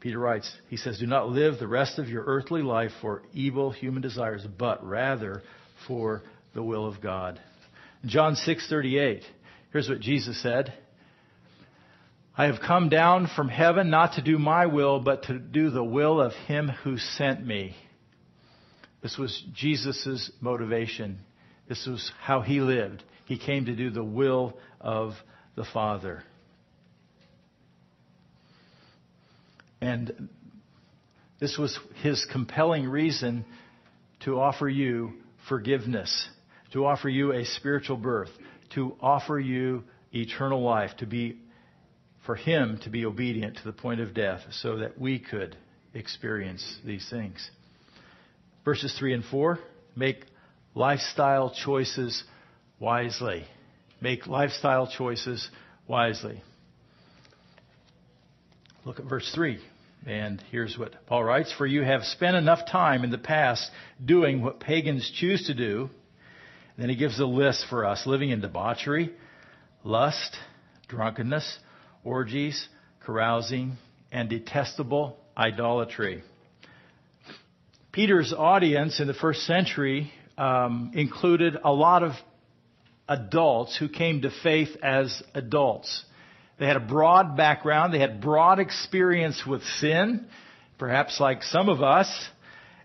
Peter 0.00 0.18
writes. 0.18 0.50
He 0.68 0.76
says, 0.76 0.98
Do 0.98 1.06
not 1.06 1.28
live 1.28 1.58
the 1.58 1.68
rest 1.68 1.98
of 1.98 2.08
your 2.08 2.24
earthly 2.24 2.62
life 2.62 2.92
for 3.00 3.22
evil 3.34 3.70
human 3.70 4.00
desires, 4.00 4.46
but 4.58 4.84
rather 4.84 5.42
for 5.86 6.22
the 6.54 6.62
will 6.62 6.86
of 6.86 7.00
God. 7.00 7.40
John 8.06 8.34
6:38. 8.34 9.22
Here's 9.72 9.88
what 9.88 10.00
Jesus 10.00 10.40
said. 10.42 10.72
I 12.40 12.46
have 12.46 12.62
come 12.66 12.88
down 12.88 13.26
from 13.36 13.50
heaven 13.50 13.90
not 13.90 14.14
to 14.14 14.22
do 14.22 14.38
my 14.38 14.64
will, 14.64 14.98
but 14.98 15.24
to 15.24 15.38
do 15.38 15.68
the 15.68 15.84
will 15.84 16.22
of 16.22 16.32
him 16.32 16.68
who 16.68 16.96
sent 16.96 17.46
me. 17.46 17.76
This 19.02 19.18
was 19.18 19.44
Jesus' 19.52 20.32
motivation. 20.40 21.18
This 21.68 21.86
was 21.86 22.10
how 22.22 22.40
he 22.40 22.62
lived. 22.62 23.04
He 23.26 23.36
came 23.36 23.66
to 23.66 23.76
do 23.76 23.90
the 23.90 24.02
will 24.02 24.56
of 24.80 25.12
the 25.54 25.66
Father. 25.66 26.22
And 29.82 30.30
this 31.40 31.58
was 31.58 31.78
his 31.96 32.26
compelling 32.32 32.88
reason 32.88 33.44
to 34.20 34.40
offer 34.40 34.66
you 34.66 35.12
forgiveness, 35.46 36.26
to 36.72 36.86
offer 36.86 37.10
you 37.10 37.34
a 37.34 37.44
spiritual 37.44 37.98
birth, 37.98 38.30
to 38.76 38.96
offer 39.02 39.38
you 39.38 39.84
eternal 40.10 40.62
life, 40.62 40.92
to 41.00 41.06
be, 41.06 41.36
for 42.26 42.34
him 42.36 42.78
to 42.82 42.90
be 42.90 43.04
obedient 43.04 43.56
to 43.56 43.64
the 43.64 43.72
point 43.72 44.00
of 44.00 44.14
death 44.14 44.40
so 44.50 44.78
that 44.78 44.98
we 44.98 45.18
could 45.18 45.56
experience 45.94 46.78
these 46.84 47.08
things 47.10 47.50
verses 48.64 48.94
3 48.98 49.14
and 49.14 49.24
4. 49.24 49.58
Make 49.96 50.24
lifestyle 50.74 51.52
choices 51.64 52.22
wisely. 52.78 53.44
Make 54.00 54.26
lifestyle 54.26 54.86
choices 54.86 55.48
wisely. 55.86 56.42
Look 58.84 58.98
at 58.98 59.06
verse 59.06 59.30
3. 59.34 59.58
And 60.06 60.42
here's 60.50 60.78
what 60.78 61.06
Paul 61.06 61.24
writes 61.24 61.52
For 61.52 61.66
you 61.66 61.82
have 61.82 62.02
spent 62.04 62.36
enough 62.36 62.60
time 62.70 63.04
in 63.04 63.10
the 63.10 63.18
past 63.18 63.70
doing 64.02 64.42
what 64.42 64.60
pagans 64.60 65.10
choose 65.14 65.46
to 65.48 65.54
do. 65.54 65.90
Then 66.78 66.88
he 66.88 66.96
gives 66.96 67.20
a 67.20 67.26
list 67.26 67.66
for 67.68 67.84
us 67.84 68.06
living 68.06 68.30
in 68.30 68.40
debauchery, 68.40 69.12
lust, 69.84 70.36
drunkenness, 70.88 71.58
orgies, 72.04 72.68
carousing, 73.00 73.76
and 74.12 74.28
detestable 74.28 75.16
idolatry. 75.36 76.22
Peter's 77.92 78.32
audience 78.32 79.00
in 79.00 79.06
the 79.06 79.14
first 79.14 79.42
century 79.42 80.12
um, 80.38 80.92
included 80.94 81.56
a 81.62 81.72
lot 81.72 82.02
of 82.02 82.12
adults 83.08 83.76
who 83.76 83.88
came 83.88 84.22
to 84.22 84.30
faith 84.42 84.76
as 84.82 85.22
adults. 85.34 86.04
They 86.58 86.66
had 86.66 86.76
a 86.76 86.80
broad 86.80 87.36
background. 87.36 87.92
They 87.92 87.98
had 87.98 88.20
broad 88.20 88.60
experience 88.60 89.44
with 89.46 89.62
sin, 89.80 90.26
perhaps 90.78 91.18
like 91.18 91.42
some 91.42 91.68
of 91.68 91.82
us. 91.82 92.08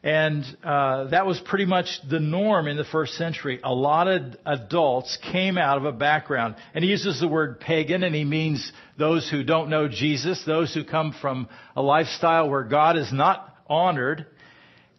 And 0.05 0.45
uh, 0.63 1.05
that 1.05 1.25
was 1.25 1.39
pretty 1.39 1.65
much 1.65 1.87
the 2.07 2.19
norm 2.19 2.67
in 2.67 2.77
the 2.77 2.83
first 2.83 3.15
century. 3.15 3.59
A 3.63 3.73
lot 3.73 4.07
of 4.07 4.35
adults 4.45 5.17
came 5.31 5.57
out 5.57 5.77
of 5.77 5.85
a 5.85 5.91
background. 5.91 6.57
And 6.75 6.83
he 6.83 6.91
uses 6.91 7.19
the 7.19 7.27
word 7.27 7.59
pagan, 7.59 8.03
and 8.03 8.13
he 8.13 8.23
means 8.23 8.71
those 8.99 9.27
who 9.27 9.43
don't 9.43 9.71
know 9.71 9.87
Jesus, 9.87 10.43
those 10.45 10.71
who 10.75 10.83
come 10.83 11.15
from 11.19 11.49
a 11.75 11.81
lifestyle 11.81 12.51
where 12.51 12.63
God 12.63 12.97
is 12.97 13.11
not 13.11 13.51
honored. 13.67 14.27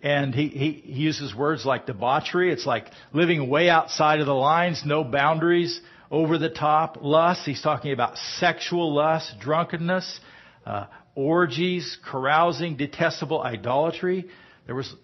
And 0.03 0.35
he, 0.35 0.49
he, 0.49 0.73
he 0.85 1.03
uses 1.03 1.33
words 1.33 1.65
like 1.65 1.87
debauchery. 1.87 2.53
It's 2.53 2.67
like 2.67 2.87
living 3.13 3.49
way 3.49 3.71
outside 3.71 4.19
of 4.19 4.27
the 4.27 4.35
lines, 4.35 4.83
no 4.85 5.05
boundaries, 5.05 5.81
over 6.11 6.37
the 6.37 6.51
top. 6.51 6.99
Lust. 7.01 7.43
He's 7.45 7.63
talking 7.63 7.93
about 7.93 8.19
sexual 8.41 8.93
lust, 8.93 9.37
drunkenness, 9.39 10.19
uh, 10.67 10.87
orgies, 11.15 11.97
carousing, 12.05 12.77
detestable 12.77 13.41
idolatry. 13.41 14.29
There 14.67 14.75
was 14.75 14.95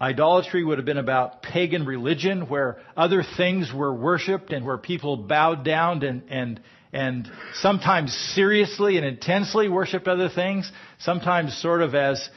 Idolatry 0.00 0.62
would 0.62 0.78
have 0.78 0.84
been 0.84 0.96
about 0.98 1.42
pagan 1.42 1.84
religion 1.84 2.48
where 2.48 2.78
other 2.96 3.24
things 3.36 3.72
were 3.74 3.92
worshiped 3.92 4.52
and 4.52 4.64
where 4.64 4.78
people 4.78 5.16
bowed 5.16 5.64
down 5.64 6.04
and, 6.04 6.22
and, 6.30 6.60
and 6.92 7.28
sometimes 7.54 8.14
seriously 8.34 8.96
and 8.96 9.04
intensely 9.04 9.68
worshiped 9.68 10.06
other 10.06 10.28
things, 10.28 10.70
sometimes 11.00 11.60
sort 11.60 11.82
of 11.82 11.96
as 11.96 12.28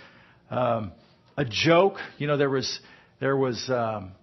um, 0.50 0.91
a 1.38 1.46
joke. 1.46 1.98
You 2.17 2.25
know, 2.25 2.36
there 2.36 2.50
was 2.50 2.79
there 3.20 3.38
was 3.38 3.70
um, 3.70 4.13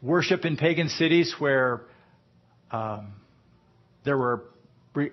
worship 0.00 0.46
in 0.46 0.56
pagan 0.56 0.88
cities 0.88 1.34
where 1.38 1.82
um, 2.70 3.12
there 4.06 4.16
were 4.16 4.44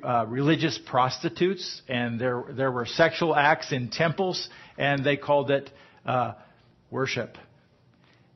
uh, 0.01 0.25
religious 0.25 0.79
prostitutes 0.85 1.81
and 1.89 2.17
there 2.17 2.45
there 2.51 2.71
were 2.71 2.85
sexual 2.85 3.35
acts 3.35 3.73
in 3.73 3.89
temples, 3.89 4.47
and 4.77 5.03
they 5.03 5.17
called 5.17 5.51
it 5.51 5.69
uh, 6.05 6.33
worship. 6.89 7.37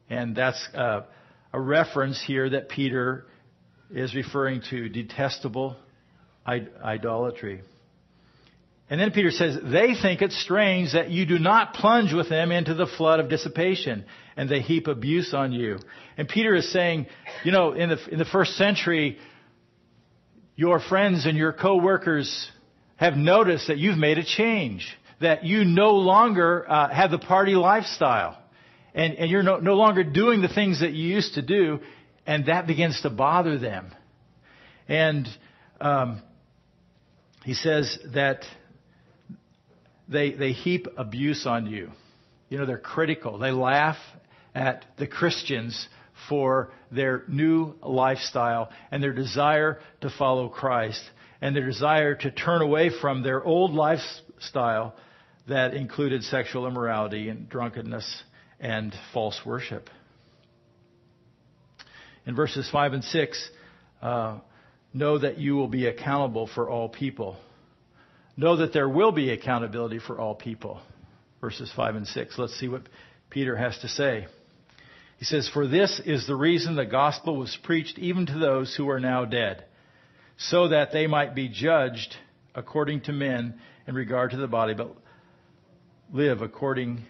And 0.09 0.35
that's 0.35 0.67
uh, 0.73 1.01
a 1.53 1.59
reference 1.59 2.23
here 2.25 2.49
that 2.49 2.69
Peter 2.69 3.25
is 3.91 4.15
referring 4.15 4.61
to 4.69 4.89
detestable 4.89 5.77
idolatry. 6.47 7.61
And 8.89 9.01
then 9.01 9.11
Peter 9.11 9.31
says, 9.31 9.57
they 9.63 9.95
think 9.99 10.21
it 10.21 10.31
strange 10.31 10.93
that 10.93 11.09
you 11.09 11.25
do 11.25 11.39
not 11.39 11.73
plunge 11.73 12.13
with 12.13 12.29
them 12.29 12.51
into 12.51 12.75
the 12.75 12.85
flood 12.85 13.19
of 13.19 13.29
dissipation 13.29 14.05
and 14.37 14.47
they 14.47 14.61
heap 14.61 14.87
abuse 14.87 15.33
on 15.33 15.53
you. 15.53 15.79
And 16.17 16.27
Peter 16.27 16.53
is 16.53 16.71
saying, 16.71 17.07
you 17.43 17.51
know, 17.51 17.73
in 17.73 17.89
the, 17.89 17.97
in 18.11 18.19
the 18.19 18.25
first 18.25 18.55
century, 18.57 19.17
your 20.55 20.79
friends 20.79 21.25
and 21.25 21.35
your 21.35 21.51
coworkers 21.51 22.51
have 22.97 23.15
noticed 23.15 23.67
that 23.67 23.77
you've 23.77 23.97
made 23.97 24.19
a 24.19 24.23
change, 24.23 24.95
that 25.21 25.43
you 25.45 25.63
no 25.63 25.91
longer 25.91 26.65
uh, 26.67 26.89
have 26.89 27.11
the 27.11 27.19
party 27.19 27.55
lifestyle 27.55 28.37
and, 28.93 29.13
and 29.15 29.29
you're 29.29 29.43
no, 29.43 29.57
no 29.57 29.75
longer 29.75 30.03
doing 30.03 30.41
the 30.41 30.47
things 30.47 30.81
that 30.81 30.93
you 30.93 31.07
used 31.07 31.35
to 31.35 31.41
do 31.41 31.79
and 32.25 32.47
that 32.47 32.67
begins 32.67 33.01
to 33.01 33.09
bother 33.09 33.57
them. 33.57 33.91
And, 34.87 35.27
um, 35.79 36.21
he 37.43 37.53
says 37.53 37.97
that 38.13 38.43
they, 40.07 40.31
they 40.31 40.51
heap 40.51 40.87
abuse 40.97 41.45
on 41.45 41.67
you. 41.67 41.91
You 42.49 42.57
know, 42.57 42.65
they're 42.65 42.77
critical. 42.77 43.37
They 43.37 43.51
laugh 43.51 43.97
at 44.55 44.85
the 44.97 45.05
Christians 45.05 45.87
for 46.29 46.71
their 46.91 47.23
new 47.27 47.75
lifestyle 47.83 48.69
and 48.89 49.03
their 49.03 49.13
desire 49.13 49.79
to 50.01 50.09
follow 50.09 50.49
Christ 50.49 51.01
and 51.41 51.55
their 51.55 51.65
desire 51.65 52.15
to 52.15 52.31
turn 52.31 52.61
away 52.61 52.89
from 53.01 53.21
their 53.21 53.43
old 53.43 53.73
lifestyle 53.73 54.95
that 55.47 55.73
included 55.73 56.23
sexual 56.23 56.67
immorality 56.67 57.29
and 57.29 57.47
drunkenness 57.49 58.23
and 58.59 58.93
false 59.13 59.39
worship. 59.45 59.89
In 62.25 62.35
verses 62.35 62.67
5 62.71 62.93
and 62.93 63.03
6, 63.03 63.49
uh, 64.01 64.39
know 64.93 65.19
that 65.19 65.37
you 65.37 65.55
will 65.55 65.67
be 65.67 65.85
accountable 65.85 66.47
for 66.47 66.69
all 66.69 66.89
people. 66.89 67.37
Know 68.35 68.57
that 68.57 68.73
there 68.73 68.89
will 68.89 69.11
be 69.11 69.29
accountability 69.29 69.99
for 69.99 70.19
all 70.19 70.33
people. 70.33 70.81
Verses 71.41 71.71
5 71.75 71.95
and 71.95 72.07
6. 72.07 72.39
Let's 72.39 72.59
see 72.59 72.67
what 72.67 72.83
Peter 73.29 73.55
has 73.55 73.77
to 73.79 73.87
say. 73.87 74.27
He 75.17 75.25
says, 75.25 75.49
For 75.53 75.67
this 75.67 76.01
is 76.05 76.25
the 76.25 76.35
reason 76.35 76.75
the 76.75 76.85
gospel 76.85 77.37
was 77.37 77.57
preached 77.63 77.99
even 77.99 78.25
to 78.25 78.39
those 78.39 78.75
who 78.75 78.89
are 78.89 78.99
now 78.99 79.25
dead, 79.25 79.63
so 80.37 80.69
that 80.69 80.91
they 80.91 81.07
might 81.07 81.35
be 81.35 81.47
judged 81.47 82.15
according 82.53 83.01
to 83.01 83.13
men 83.13 83.59
in 83.87 83.95
regard 83.95 84.31
to 84.31 84.37
the 84.37 84.47
body, 84.47 84.73
but 84.73 84.95
live 86.11 86.41
according. 86.41 87.03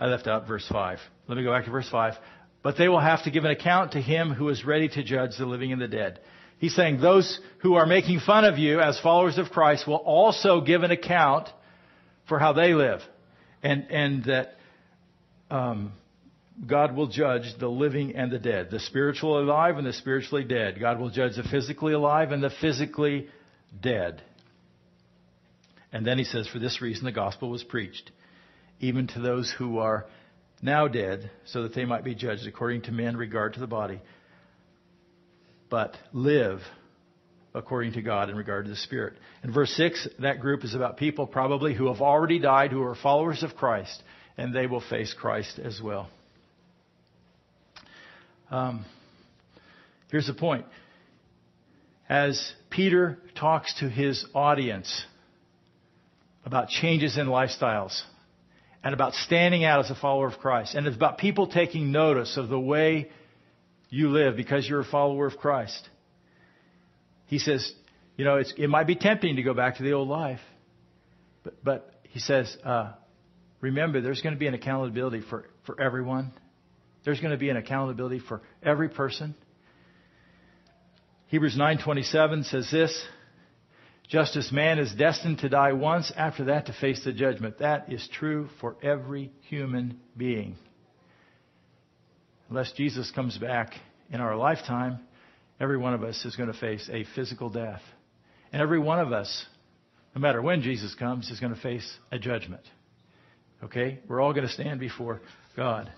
I 0.00 0.06
left 0.06 0.26
out 0.26 0.46
verse 0.46 0.66
5. 0.70 0.98
Let 1.26 1.36
me 1.36 1.44
go 1.44 1.52
back 1.52 1.64
to 1.66 1.70
verse 1.70 1.88
5. 1.90 2.14
But 2.62 2.76
they 2.76 2.88
will 2.88 3.00
have 3.00 3.24
to 3.24 3.30
give 3.30 3.44
an 3.44 3.50
account 3.50 3.92
to 3.92 4.00
him 4.00 4.32
who 4.32 4.48
is 4.48 4.64
ready 4.64 4.88
to 4.88 5.02
judge 5.04 5.36
the 5.38 5.46
living 5.46 5.72
and 5.72 5.80
the 5.80 5.88
dead. 5.88 6.20
He's 6.58 6.74
saying 6.74 7.00
those 7.00 7.40
who 7.58 7.74
are 7.74 7.86
making 7.86 8.20
fun 8.20 8.44
of 8.44 8.58
you 8.58 8.80
as 8.80 8.98
followers 9.00 9.38
of 9.38 9.50
Christ 9.50 9.86
will 9.86 9.96
also 9.96 10.60
give 10.60 10.82
an 10.82 10.90
account 10.90 11.48
for 12.28 12.38
how 12.38 12.52
they 12.52 12.74
live. 12.74 13.00
And, 13.62 13.86
and 13.90 14.24
that 14.24 14.54
um, 15.50 15.92
God 16.66 16.96
will 16.96 17.06
judge 17.06 17.44
the 17.60 17.68
living 17.68 18.16
and 18.16 18.30
the 18.30 18.38
dead, 18.38 18.70
the 18.70 18.80
spiritually 18.80 19.44
alive 19.44 19.76
and 19.76 19.86
the 19.86 19.92
spiritually 19.92 20.44
dead. 20.44 20.80
God 20.80 20.98
will 20.98 21.10
judge 21.10 21.36
the 21.36 21.44
physically 21.44 21.92
alive 21.92 22.32
and 22.32 22.42
the 22.42 22.50
physically 22.60 23.28
dead. 23.80 24.22
And 25.92 26.06
then 26.06 26.18
he 26.18 26.24
says, 26.24 26.46
For 26.48 26.58
this 26.58 26.82
reason 26.82 27.04
the 27.04 27.12
gospel 27.12 27.50
was 27.50 27.64
preached, 27.64 28.10
even 28.80 29.06
to 29.08 29.20
those 29.20 29.52
who 29.58 29.78
are 29.78 30.06
now 30.60 30.88
dead, 30.88 31.30
so 31.46 31.62
that 31.62 31.74
they 31.74 31.84
might 31.84 32.04
be 32.04 32.14
judged 32.14 32.46
according 32.46 32.82
to 32.82 32.92
men 32.92 33.16
regard 33.16 33.54
to 33.54 33.60
the 33.60 33.66
body, 33.66 34.00
but 35.70 35.96
live 36.12 36.60
according 37.54 37.92
to 37.92 38.02
God 38.02 38.28
in 38.28 38.36
regard 38.36 38.64
to 38.66 38.70
the 38.70 38.76
Spirit. 38.76 39.14
In 39.42 39.52
verse 39.52 39.70
6, 39.72 40.08
that 40.20 40.40
group 40.40 40.64
is 40.64 40.74
about 40.74 40.96
people 40.96 41.26
probably 41.26 41.74
who 41.74 41.86
have 41.92 42.00
already 42.00 42.38
died, 42.38 42.70
who 42.70 42.82
are 42.82 42.94
followers 42.94 43.42
of 43.42 43.56
Christ, 43.56 44.02
and 44.36 44.54
they 44.54 44.66
will 44.66 44.80
face 44.80 45.14
Christ 45.18 45.58
as 45.58 45.80
well. 45.82 46.08
Um, 48.50 48.84
here's 50.10 50.26
the 50.26 50.34
point. 50.34 50.66
As 52.08 52.52
Peter 52.70 53.18
talks 53.34 53.74
to 53.80 53.88
his 53.88 54.24
audience 54.34 55.04
about 56.48 56.68
changes 56.68 57.18
in 57.18 57.26
lifestyles 57.26 58.00
and 58.82 58.94
about 58.94 59.12
standing 59.12 59.64
out 59.64 59.84
as 59.84 59.90
a 59.90 59.94
follower 59.94 60.26
of 60.26 60.38
Christ, 60.38 60.74
and 60.74 60.86
it's 60.86 60.96
about 60.96 61.18
people 61.18 61.46
taking 61.46 61.92
notice 61.92 62.38
of 62.38 62.48
the 62.48 62.58
way 62.58 63.10
you 63.90 64.08
live 64.08 64.34
because 64.34 64.66
you're 64.66 64.80
a 64.80 64.84
follower 64.84 65.26
of 65.26 65.36
Christ. 65.36 65.88
He 67.26 67.38
says, 67.38 67.70
you 68.16 68.24
know, 68.24 68.42
it 68.56 68.70
might 68.70 68.86
be 68.86 68.96
tempting 68.96 69.36
to 69.36 69.42
go 69.42 69.52
back 69.52 69.76
to 69.76 69.82
the 69.82 69.92
old 69.92 70.08
life, 70.08 70.40
but, 71.44 71.62
but 71.62 72.00
he 72.04 72.18
says, 72.18 72.56
uh, 72.64 72.92
remember, 73.60 74.00
there's 74.00 74.22
going 74.22 74.34
to 74.34 74.38
be 74.38 74.46
an 74.46 74.54
accountability 74.54 75.22
for, 75.28 75.44
for 75.66 75.78
everyone. 75.78 76.32
There's 77.04 77.20
going 77.20 77.32
to 77.32 77.38
be 77.38 77.50
an 77.50 77.58
accountability 77.58 78.20
for 78.20 78.40
every 78.62 78.88
person. 78.88 79.34
Hebrews 81.26 81.58
9:27 81.58 82.46
says 82.46 82.70
this, 82.72 83.06
just 84.08 84.36
as 84.36 84.50
man 84.50 84.78
is 84.78 84.92
destined 84.94 85.38
to 85.40 85.48
die 85.48 85.72
once, 85.72 86.10
after 86.16 86.46
that 86.46 86.66
to 86.66 86.72
face 86.72 87.04
the 87.04 87.12
judgment. 87.12 87.58
That 87.58 87.92
is 87.92 88.08
true 88.12 88.48
for 88.60 88.76
every 88.82 89.30
human 89.42 90.00
being. 90.16 90.56
Unless 92.48 92.72
Jesus 92.72 93.10
comes 93.10 93.36
back 93.36 93.74
in 94.10 94.20
our 94.20 94.34
lifetime, 94.34 95.00
every 95.60 95.76
one 95.76 95.92
of 95.92 96.02
us 96.02 96.24
is 96.24 96.36
going 96.36 96.50
to 96.50 96.58
face 96.58 96.88
a 96.90 97.04
physical 97.14 97.50
death. 97.50 97.82
And 98.50 98.62
every 98.62 98.78
one 98.78 98.98
of 98.98 99.12
us, 99.12 99.44
no 100.14 100.22
matter 100.22 100.40
when 100.40 100.62
Jesus 100.62 100.94
comes, 100.94 101.30
is 101.30 101.38
going 101.38 101.54
to 101.54 101.60
face 101.60 101.86
a 102.10 102.18
judgment. 102.18 102.62
Okay? 103.62 103.98
We're 104.08 104.22
all 104.22 104.32
going 104.32 104.46
to 104.46 104.52
stand 104.52 104.80
before 104.80 105.20
God. 105.54 105.92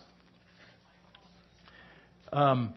Um, 2.33 2.75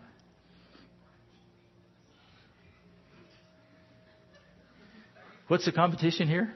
what's 5.47 5.65
the 5.65 5.71
competition 5.71 6.27
here? 6.27 6.53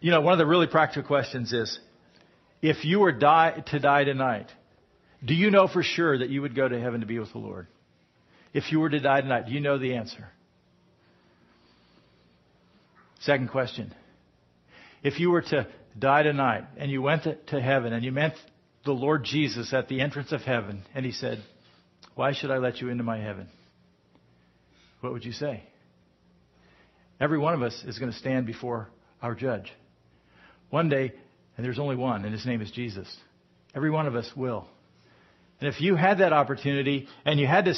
you 0.00 0.10
know, 0.10 0.20
one 0.20 0.32
of 0.32 0.38
the 0.38 0.46
really 0.46 0.66
practical 0.66 1.02
questions 1.02 1.52
is 1.52 1.78
if 2.62 2.84
you 2.84 3.00
were 3.00 3.12
die, 3.12 3.62
to 3.68 3.78
die 3.78 4.04
tonight, 4.04 4.50
do 5.24 5.34
you 5.34 5.50
know 5.50 5.68
for 5.68 5.82
sure 5.82 6.18
that 6.18 6.30
you 6.30 6.42
would 6.42 6.54
go 6.54 6.68
to 6.68 6.80
heaven 6.80 7.00
to 7.00 7.06
be 7.06 7.18
with 7.18 7.32
the 7.32 7.38
Lord? 7.38 7.66
If 8.52 8.72
you 8.72 8.80
were 8.80 8.90
to 8.90 9.00
die 9.00 9.20
tonight, 9.20 9.46
do 9.46 9.52
you 9.52 9.60
know 9.60 9.78
the 9.78 9.94
answer? 9.94 10.28
Second 13.20 13.50
question. 13.50 13.94
If 15.02 15.20
you 15.20 15.30
were 15.30 15.42
to 15.42 15.68
die 15.98 16.22
tonight 16.22 16.64
and 16.76 16.90
you 16.90 17.02
went 17.02 17.24
to 17.24 17.60
heaven 17.60 17.92
and 17.92 18.04
you 18.04 18.12
met 18.12 18.34
the 18.84 18.92
Lord 18.92 19.24
Jesus 19.24 19.72
at 19.72 19.88
the 19.88 20.00
entrance 20.00 20.32
of 20.32 20.40
heaven 20.40 20.82
and 20.94 21.04
he 21.04 21.12
said, 21.12 21.42
Why 22.20 22.34
should 22.34 22.50
I 22.50 22.58
let 22.58 22.82
you 22.82 22.90
into 22.90 23.02
my 23.02 23.16
heaven? 23.16 23.48
What 25.00 25.14
would 25.14 25.24
you 25.24 25.32
say? 25.32 25.62
Every 27.18 27.38
one 27.38 27.54
of 27.54 27.62
us 27.62 27.82
is 27.86 27.98
going 27.98 28.12
to 28.12 28.18
stand 28.18 28.44
before 28.44 28.90
our 29.22 29.34
judge. 29.34 29.72
One 30.68 30.90
day, 30.90 31.14
and 31.56 31.64
there's 31.64 31.78
only 31.78 31.96
one, 31.96 32.26
and 32.26 32.34
his 32.34 32.44
name 32.44 32.60
is 32.60 32.70
Jesus. 32.72 33.08
Every 33.74 33.90
one 33.90 34.06
of 34.06 34.16
us 34.16 34.30
will. 34.36 34.66
And 35.60 35.68
if 35.72 35.80
you 35.80 35.96
had 35.96 36.18
that 36.18 36.34
opportunity 36.34 37.08
and 37.24 37.40
you 37.40 37.46
had 37.46 37.64
to 37.64 37.74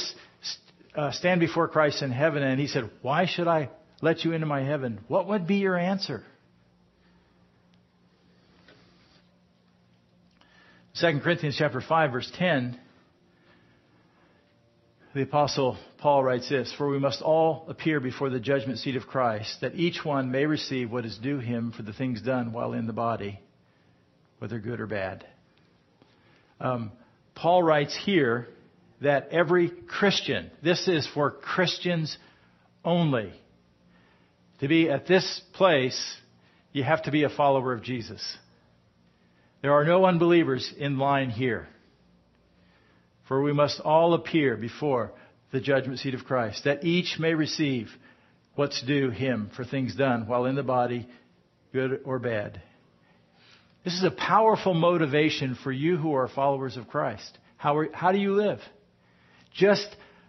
uh, 0.97 1.13
stand 1.13 1.39
before 1.39 1.69
Christ 1.69 2.03
in 2.03 2.11
heaven 2.11 2.43
and 2.43 2.59
he 2.59 2.67
said, 2.67 2.91
Why 3.01 3.27
should 3.27 3.47
I 3.47 3.71
let 4.01 4.25
you 4.25 4.33
into 4.33 4.47
my 4.47 4.65
heaven? 4.65 4.99
What 5.07 5.29
would 5.29 5.47
be 5.47 5.59
your 5.59 5.79
answer? 5.79 6.25
2 11.01 11.21
Corinthians 11.23 11.55
chapter 11.57 11.81
5 11.81 12.11
verse 12.11 12.33
10 12.37 12.81
the 15.15 15.23
apostle 15.23 15.77
Paul 15.99 16.25
writes 16.25 16.49
this, 16.49 16.73
for 16.77 16.89
we 16.89 16.99
must 16.99 17.21
all 17.21 17.67
appear 17.69 18.01
before 18.01 18.31
the 18.31 18.41
judgment 18.41 18.79
seat 18.79 18.97
of 18.97 19.07
Christ, 19.07 19.61
that 19.61 19.75
each 19.75 20.05
one 20.05 20.31
may 20.31 20.47
receive 20.47 20.91
what 20.91 21.05
is 21.05 21.19
due 21.19 21.39
him 21.39 21.73
for 21.77 21.83
the 21.83 21.93
things 21.93 22.23
done 22.23 22.53
while 22.53 22.73
in 22.73 22.87
the 22.87 22.93
body, 22.93 23.39
whether 24.39 24.59
good 24.59 24.81
or 24.81 24.87
bad. 24.87 25.27
Um, 26.61 26.93
Paul 27.35 27.63
writes 27.63 27.99
here 28.05 28.49
that 29.03 29.29
every 29.31 29.69
Christian, 29.71 30.51
this 30.63 30.89
is 30.89 31.07
for 31.13 31.31
Christians 31.31 32.17
only. 32.85 33.33
To 34.61 34.69
be 34.69 34.89
at 34.89 35.07
this 35.07 35.43
place, 35.53 36.17
you 36.73 36.85
have 36.85 37.03
to 37.03 37.11
be 37.11 37.25
a 37.25 37.29
follower 37.29 37.73
of 37.73 37.83
Jesus. 37.83 38.37
There 39.61 39.73
are 39.73 39.85
no 39.85 40.07
unbelievers 40.07 40.73
in 40.77 40.99
line 40.99 41.31
here. 41.31 41.69
For 43.29 43.43
we 43.43 43.53
must 43.53 43.81
all 43.81 44.15
appear 44.15 44.57
before 44.57 45.13
the 45.53 45.61
judgment 45.61 46.01
seat 46.01 46.15
of 46.15 46.25
Christ, 46.25 46.65
that 46.65 46.85
each 46.85 47.19
may 47.19 47.35
receive 47.35 47.89
what's 48.55 48.83
due 48.83 49.11
him 49.11 49.51
for 49.57 49.65
things 49.65 49.95
done 49.95 50.27
while 50.27 50.47
in 50.47 50.55
the 50.55 50.63
body, 50.63 51.09
good 51.73 52.01
or 52.05 52.19
bad. 52.19 52.61
This 53.85 53.95
is 53.95 54.05
a 54.05 54.11
powerful 54.11 54.75
motivation 54.75 55.57
for 55.63 55.73
you 55.73 55.97
who 55.97 56.15
are 56.15 56.29
followers 56.29 56.77
of 56.77 56.89
Christ. 56.89 57.39
How, 57.57 57.77
are, 57.79 57.89
how 57.93 58.13
do 58.13 58.19
you 58.19 58.35
live? 58.35 58.61
Just 59.55 59.89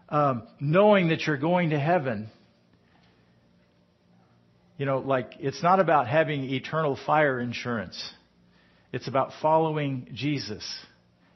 um, 0.09 0.47
knowing 0.59 1.09
that 1.09 1.25
you're 1.25 1.37
going 1.37 1.69
to 1.71 1.79
heaven. 1.79 2.29
You 4.77 4.85
know, 4.85 4.99
like, 4.99 5.33
it's 5.39 5.61
not 5.61 5.79
about 5.79 6.07
having 6.07 6.43
eternal 6.45 6.97
fire 7.05 7.39
insurance. 7.39 8.01
It's 8.91 9.07
about 9.07 9.31
following 9.41 10.09
Jesus 10.13 10.63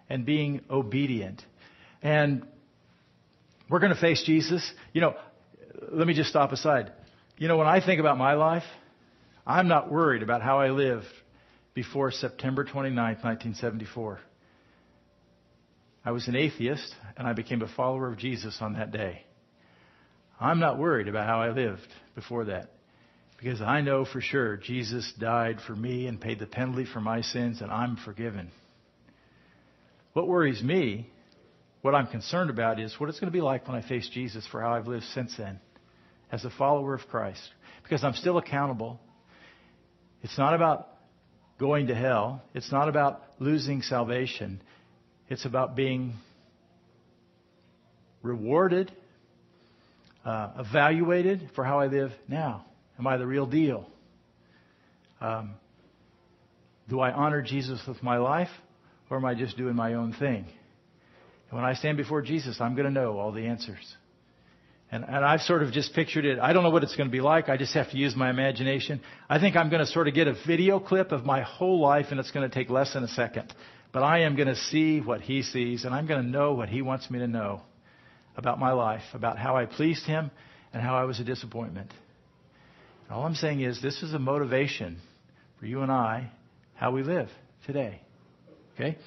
and 0.09 0.25
being 0.25 0.61
obedient. 0.69 1.41
And 2.01 2.45
we're 3.69 3.79
going 3.79 3.93
to 3.93 3.99
face 3.99 4.23
Jesus. 4.25 4.69
You 4.93 5.01
know, 5.01 5.15
let 5.91 6.07
me 6.07 6.13
just 6.13 6.29
stop 6.29 6.51
aside. 6.51 6.91
You 7.37 7.47
know, 7.47 7.57
when 7.57 7.67
I 7.67 7.85
think 7.85 7.99
about 7.99 8.17
my 8.17 8.33
life, 8.33 8.63
I'm 9.45 9.67
not 9.67 9.91
worried 9.91 10.23
about 10.23 10.41
how 10.41 10.59
I 10.59 10.69
lived 10.69 11.05
before 11.73 12.11
September 12.11 12.63
29, 12.63 12.95
1974. 12.95 14.19
I 16.03 16.11
was 16.11 16.27
an 16.27 16.35
atheist 16.35 16.95
and 17.17 17.27
I 17.27 17.33
became 17.33 17.61
a 17.61 17.67
follower 17.67 18.11
of 18.11 18.17
Jesus 18.17 18.57
on 18.61 18.73
that 18.73 18.91
day. 18.91 19.23
I'm 20.39 20.59
not 20.59 20.79
worried 20.79 21.07
about 21.07 21.27
how 21.27 21.41
I 21.41 21.49
lived 21.49 21.87
before 22.15 22.45
that. 22.45 22.71
Because 23.37 23.61
I 23.61 23.81
know 23.81 24.05
for 24.05 24.21
sure 24.21 24.57
Jesus 24.57 25.13
died 25.19 25.59
for 25.65 25.75
me 25.75 26.07
and 26.07 26.19
paid 26.19 26.39
the 26.39 26.47
penalty 26.47 26.85
for 26.91 26.99
my 26.99 27.21
sins, 27.21 27.61
and 27.61 27.71
I'm 27.71 27.97
forgiven. 27.97 28.51
What 30.17 30.27
worries 30.27 30.63
me, 30.63 31.07
what 31.83 31.93
I'm 31.93 32.07
concerned 32.07 32.49
about, 32.49 32.79
is 32.79 32.99
what 32.99 33.07
it's 33.07 33.19
going 33.19 33.31
to 33.31 33.37
be 33.37 33.39
like 33.39 33.67
when 33.67 33.77
I 33.77 33.87
face 33.87 34.09
Jesus 34.11 34.47
for 34.47 34.59
how 34.59 34.73
I've 34.73 34.87
lived 34.87 35.03
since 35.13 35.37
then 35.37 35.59
as 36.31 36.43
a 36.43 36.49
follower 36.49 36.95
of 36.95 37.01
Christ. 37.07 37.39
Because 37.83 38.03
I'm 38.03 38.15
still 38.15 38.39
accountable. 38.39 38.99
It's 40.23 40.35
not 40.35 40.55
about 40.55 40.87
going 41.59 41.85
to 41.87 41.93
hell, 41.93 42.41
it's 42.55 42.71
not 42.71 42.89
about 42.89 43.21
losing 43.37 43.83
salvation, 43.83 44.59
it's 45.29 45.45
about 45.45 45.75
being 45.75 46.15
rewarded, 48.23 48.91
uh, 50.25 50.49
evaluated 50.57 51.51
for 51.53 51.63
how 51.63 51.79
I 51.79 51.85
live 51.85 52.11
now. 52.27 52.65
Am 52.97 53.05
I 53.05 53.17
the 53.17 53.27
real 53.27 53.45
deal? 53.45 53.87
Um, 55.21 55.53
do 56.89 57.01
I 57.01 57.11
honor 57.11 57.43
Jesus 57.43 57.79
with 57.87 58.01
my 58.01 58.17
life, 58.17 58.49
or 59.09 59.17
am 59.17 59.25
I 59.25 59.33
just 59.33 59.57
doing 59.57 59.75
my 59.75 59.93
own 59.93 60.13
thing? 60.13 60.45
And 61.49 61.55
when 61.55 61.63
I 61.63 61.73
stand 61.73 61.97
before 61.97 62.21
Jesus, 62.21 62.59
I'm 62.59 62.75
going 62.75 62.85
to 62.85 62.91
know 62.91 63.17
all 63.17 63.31
the 63.31 63.45
answers. 63.45 63.95
And, 64.89 65.03
and 65.03 65.25
I've 65.25 65.41
sort 65.41 65.63
of 65.63 65.71
just 65.71 65.93
pictured 65.93 66.25
it. 66.25 66.39
I 66.39 66.53
don't 66.53 66.63
know 66.63 66.69
what 66.69 66.83
it's 66.83 66.95
going 66.95 67.09
to 67.09 67.11
be 67.11 67.19
like. 67.19 67.49
I 67.49 67.57
just 67.57 67.73
have 67.73 67.91
to 67.91 67.97
use 67.97 68.15
my 68.15 68.29
imagination. 68.29 69.01
I 69.29 69.39
think 69.39 69.55
I'm 69.55 69.69
going 69.69 69.85
to 69.85 69.91
sort 69.91 70.07
of 70.07 70.13
get 70.13 70.27
a 70.27 70.35
video 70.45 70.79
clip 70.79 71.11
of 71.11 71.25
my 71.25 71.41
whole 71.41 71.81
life, 71.81 72.07
and 72.11 72.19
it's 72.19 72.31
going 72.31 72.49
to 72.49 72.53
take 72.53 72.69
less 72.69 72.93
than 72.93 73.03
a 73.03 73.07
second. 73.09 73.53
But 73.91 74.03
I 74.03 74.21
am 74.21 74.35
going 74.35 74.47
to 74.47 74.55
see 74.55 74.99
what 74.99 75.21
he 75.21 75.41
sees, 75.41 75.83
and 75.83 75.93
I'm 75.93 76.07
going 76.07 76.23
to 76.23 76.29
know 76.29 76.53
what 76.53 76.69
he 76.69 76.81
wants 76.81 77.09
me 77.09 77.19
to 77.19 77.27
know 77.27 77.61
about 78.37 78.59
my 78.59 78.71
life, 78.71 79.03
about 79.13 79.37
how 79.37 79.57
I 79.57 79.65
pleased 79.65 80.05
him, 80.05 80.31
and 80.73 80.81
how 80.81 80.95
I 80.95 81.03
was 81.03 81.19
a 81.19 81.23
disappointment. 81.23 81.91
All 83.09 83.25
I'm 83.25 83.35
saying 83.35 83.61
is 83.61 83.81
this 83.81 84.03
is 84.03 84.13
a 84.13 84.19
motivation 84.19 84.97
for 85.59 85.65
you 85.65 85.81
and 85.81 85.91
I 85.91 86.29
how 86.75 86.91
we 86.91 87.03
live 87.03 87.29
today. 87.65 88.01
Okay? 88.77 88.97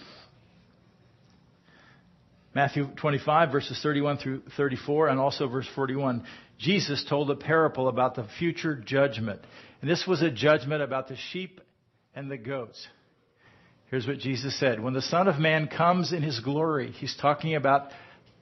Matthew 2.55 2.89
25, 2.97 3.53
verses 3.53 3.79
31 3.81 4.19
through 4.19 4.43
34, 4.57 5.09
and 5.09 5.21
also 5.21 5.47
verse 5.47 5.69
41. 5.75 6.25
Jesus 6.59 7.05
told 7.09 7.31
a 7.31 7.37
parable 7.37 7.87
about 7.89 8.17
the 8.17 8.27
future 8.39 8.75
judgment. 8.75 9.41
And 9.81 9.89
this 9.89 10.05
was 10.07 10.21
a 10.21 10.31
judgment 10.31 10.83
about 10.83 11.07
the 11.07 11.17
sheep 11.31 11.61
and 12.15 12.29
the 12.29 12.37
goats. 12.37 12.87
Here's 13.87 14.07
what 14.07 14.19
Jesus 14.19 14.59
said. 14.59 14.81
When 14.81 14.95
the 14.95 15.03
Son 15.03 15.29
of 15.29 15.39
Man 15.39 15.69
comes 15.69 16.13
in 16.13 16.23
his 16.23 16.41
glory, 16.41 16.91
he's 16.91 17.17
talking 17.17 17.55
about 17.55 17.91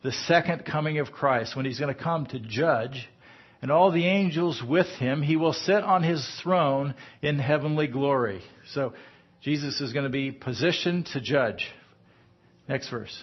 the 0.03 0.13
second 0.13 0.65
coming 0.65 0.99
of 0.99 1.13
Christ, 1.13 1.55
when 1.55 1.67
he's 1.67 1.79
going 1.79 1.95
to 1.95 2.03
come 2.03 2.27
to 2.27 2.39
judge 2.39 3.09
and 3.61 3.71
all 3.71 3.91
the 3.91 4.07
angels 4.07 4.63
with 4.67 4.87
him. 4.87 5.23
He 5.23 5.37
will 5.37 5.53
sit 5.53 5.83
on 5.83 6.03
his 6.03 6.27
throne 6.43 6.95
in 7.23 7.39
heavenly 7.39 7.89
glory. 7.89 8.43
So 8.73 8.95
Jesus 9.43 9.81
is 9.81 9.93
going 9.93 10.05
to 10.05 10.11
be 10.11 10.33
positioned 10.33 11.07
to 11.13 11.21
judge. 11.21 11.67
Next 12.69 12.91
verse. 12.91 13.23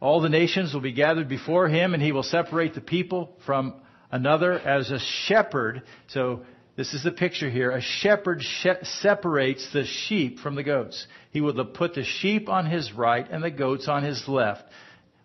All 0.00 0.20
the 0.20 0.28
nations 0.28 0.74
will 0.74 0.80
be 0.80 0.92
gathered 0.92 1.28
before 1.28 1.68
him, 1.68 1.94
and 1.94 2.02
he 2.02 2.12
will 2.12 2.22
separate 2.22 2.74
the 2.74 2.80
people 2.80 3.30
from 3.46 3.74
another 4.10 4.52
as 4.52 4.90
a 4.90 4.98
shepherd. 5.26 5.82
So 6.08 6.42
this 6.76 6.92
is 6.94 7.04
the 7.04 7.12
picture 7.12 7.48
here. 7.48 7.70
A 7.70 7.80
shepherd 7.80 8.42
separates 8.82 9.72
the 9.72 9.84
sheep 9.84 10.40
from 10.40 10.56
the 10.56 10.62
goats. 10.62 11.06
He 11.30 11.40
will 11.40 11.64
put 11.66 11.94
the 11.94 12.04
sheep 12.04 12.48
on 12.48 12.66
his 12.66 12.92
right 12.92 13.26
and 13.30 13.42
the 13.42 13.50
goats 13.50 13.88
on 13.88 14.02
his 14.02 14.26
left. 14.26 14.64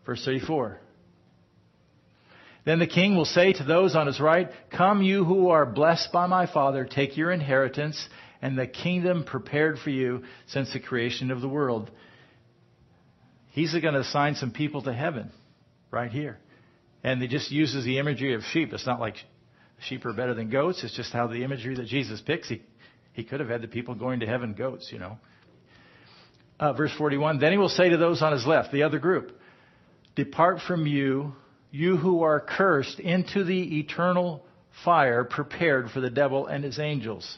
Verse 0.06 0.24
34. 0.24 0.80
Then 2.66 2.80
the 2.80 2.88
king 2.88 3.16
will 3.16 3.26
say 3.26 3.54
to 3.54 3.64
those 3.64 3.96
on 3.96 4.08
his 4.08 4.20
right, 4.20 4.50
Come, 4.70 5.02
you 5.02 5.26
who 5.26 5.50
are 5.50 5.66
blessed 5.66 6.12
by 6.12 6.28
my 6.28 6.46
Father, 6.46 6.86
take 6.86 7.18
your 7.18 7.32
inheritance 7.32 8.08
and 8.42 8.58
the 8.58 8.68
kingdom 8.68 9.24
prepared 9.24 9.80
for 9.80 9.90
you 9.90 10.24
since 10.48 10.72
the 10.74 10.80
creation 10.80 11.32
of 11.32 11.42
the 11.42 11.50
world. 11.50 11.92
He's 13.52 13.74
going 13.74 13.94
to 13.94 14.00
assign 14.00 14.36
some 14.36 14.52
people 14.52 14.84
to 14.84 14.94
heaven 14.94 15.32
right 15.92 16.12
here. 16.12 16.40
And 17.04 17.22
he 17.22 17.28
just 17.28 17.52
uses 17.52 17.86
the 17.86 18.00
imagery 18.00 18.34
of 18.34 18.44
sheep. 18.44 18.72
It's 18.74 18.86
not 18.86 19.00
like 19.00 19.16
sheep 19.88 20.06
are 20.06 20.14
better 20.14 20.34
than 20.34 20.50
goats. 20.50 20.84
It's 20.84 20.96
just 20.96 21.12
how 21.12 21.28
the 21.28 21.44
imagery 21.44 21.76
that 21.76 21.88
Jesus 21.88 22.22
picks. 22.22 22.50
He, 22.50 22.62
he 23.14 23.24
could 23.24 23.40
have 23.40 23.50
had 23.50 23.62
the 23.62 23.68
people 23.68 23.96
going 23.96 24.20
to 24.22 24.26
heaven 24.26 24.54
goats, 24.54 24.90
you 24.92 25.00
know. 25.00 25.18
Uh, 26.60 26.74
verse 26.74 26.92
41 26.98 27.40
Then 27.40 27.52
he 27.52 27.58
will 27.58 27.70
say 27.70 27.90
to 27.90 27.98
those 27.98 28.22
on 28.22 28.34
his 28.34 28.46
left, 28.46 28.72
the 28.72 28.84
other 28.84 29.00
group, 29.00 29.32
Depart 30.16 30.60
from 30.68 30.86
you 30.86 31.34
you 31.72 31.98
who 31.98 32.24
are 32.24 32.40
cursed, 32.40 33.00
into 33.00 33.44
the 33.44 33.80
eternal 33.80 34.44
fire 34.84 35.24
prepared 35.24 35.92
for 35.92 36.00
the 36.00 36.10
devil 36.10 36.48
and 36.48 36.64
his 36.64 36.80
angels. 36.80 37.38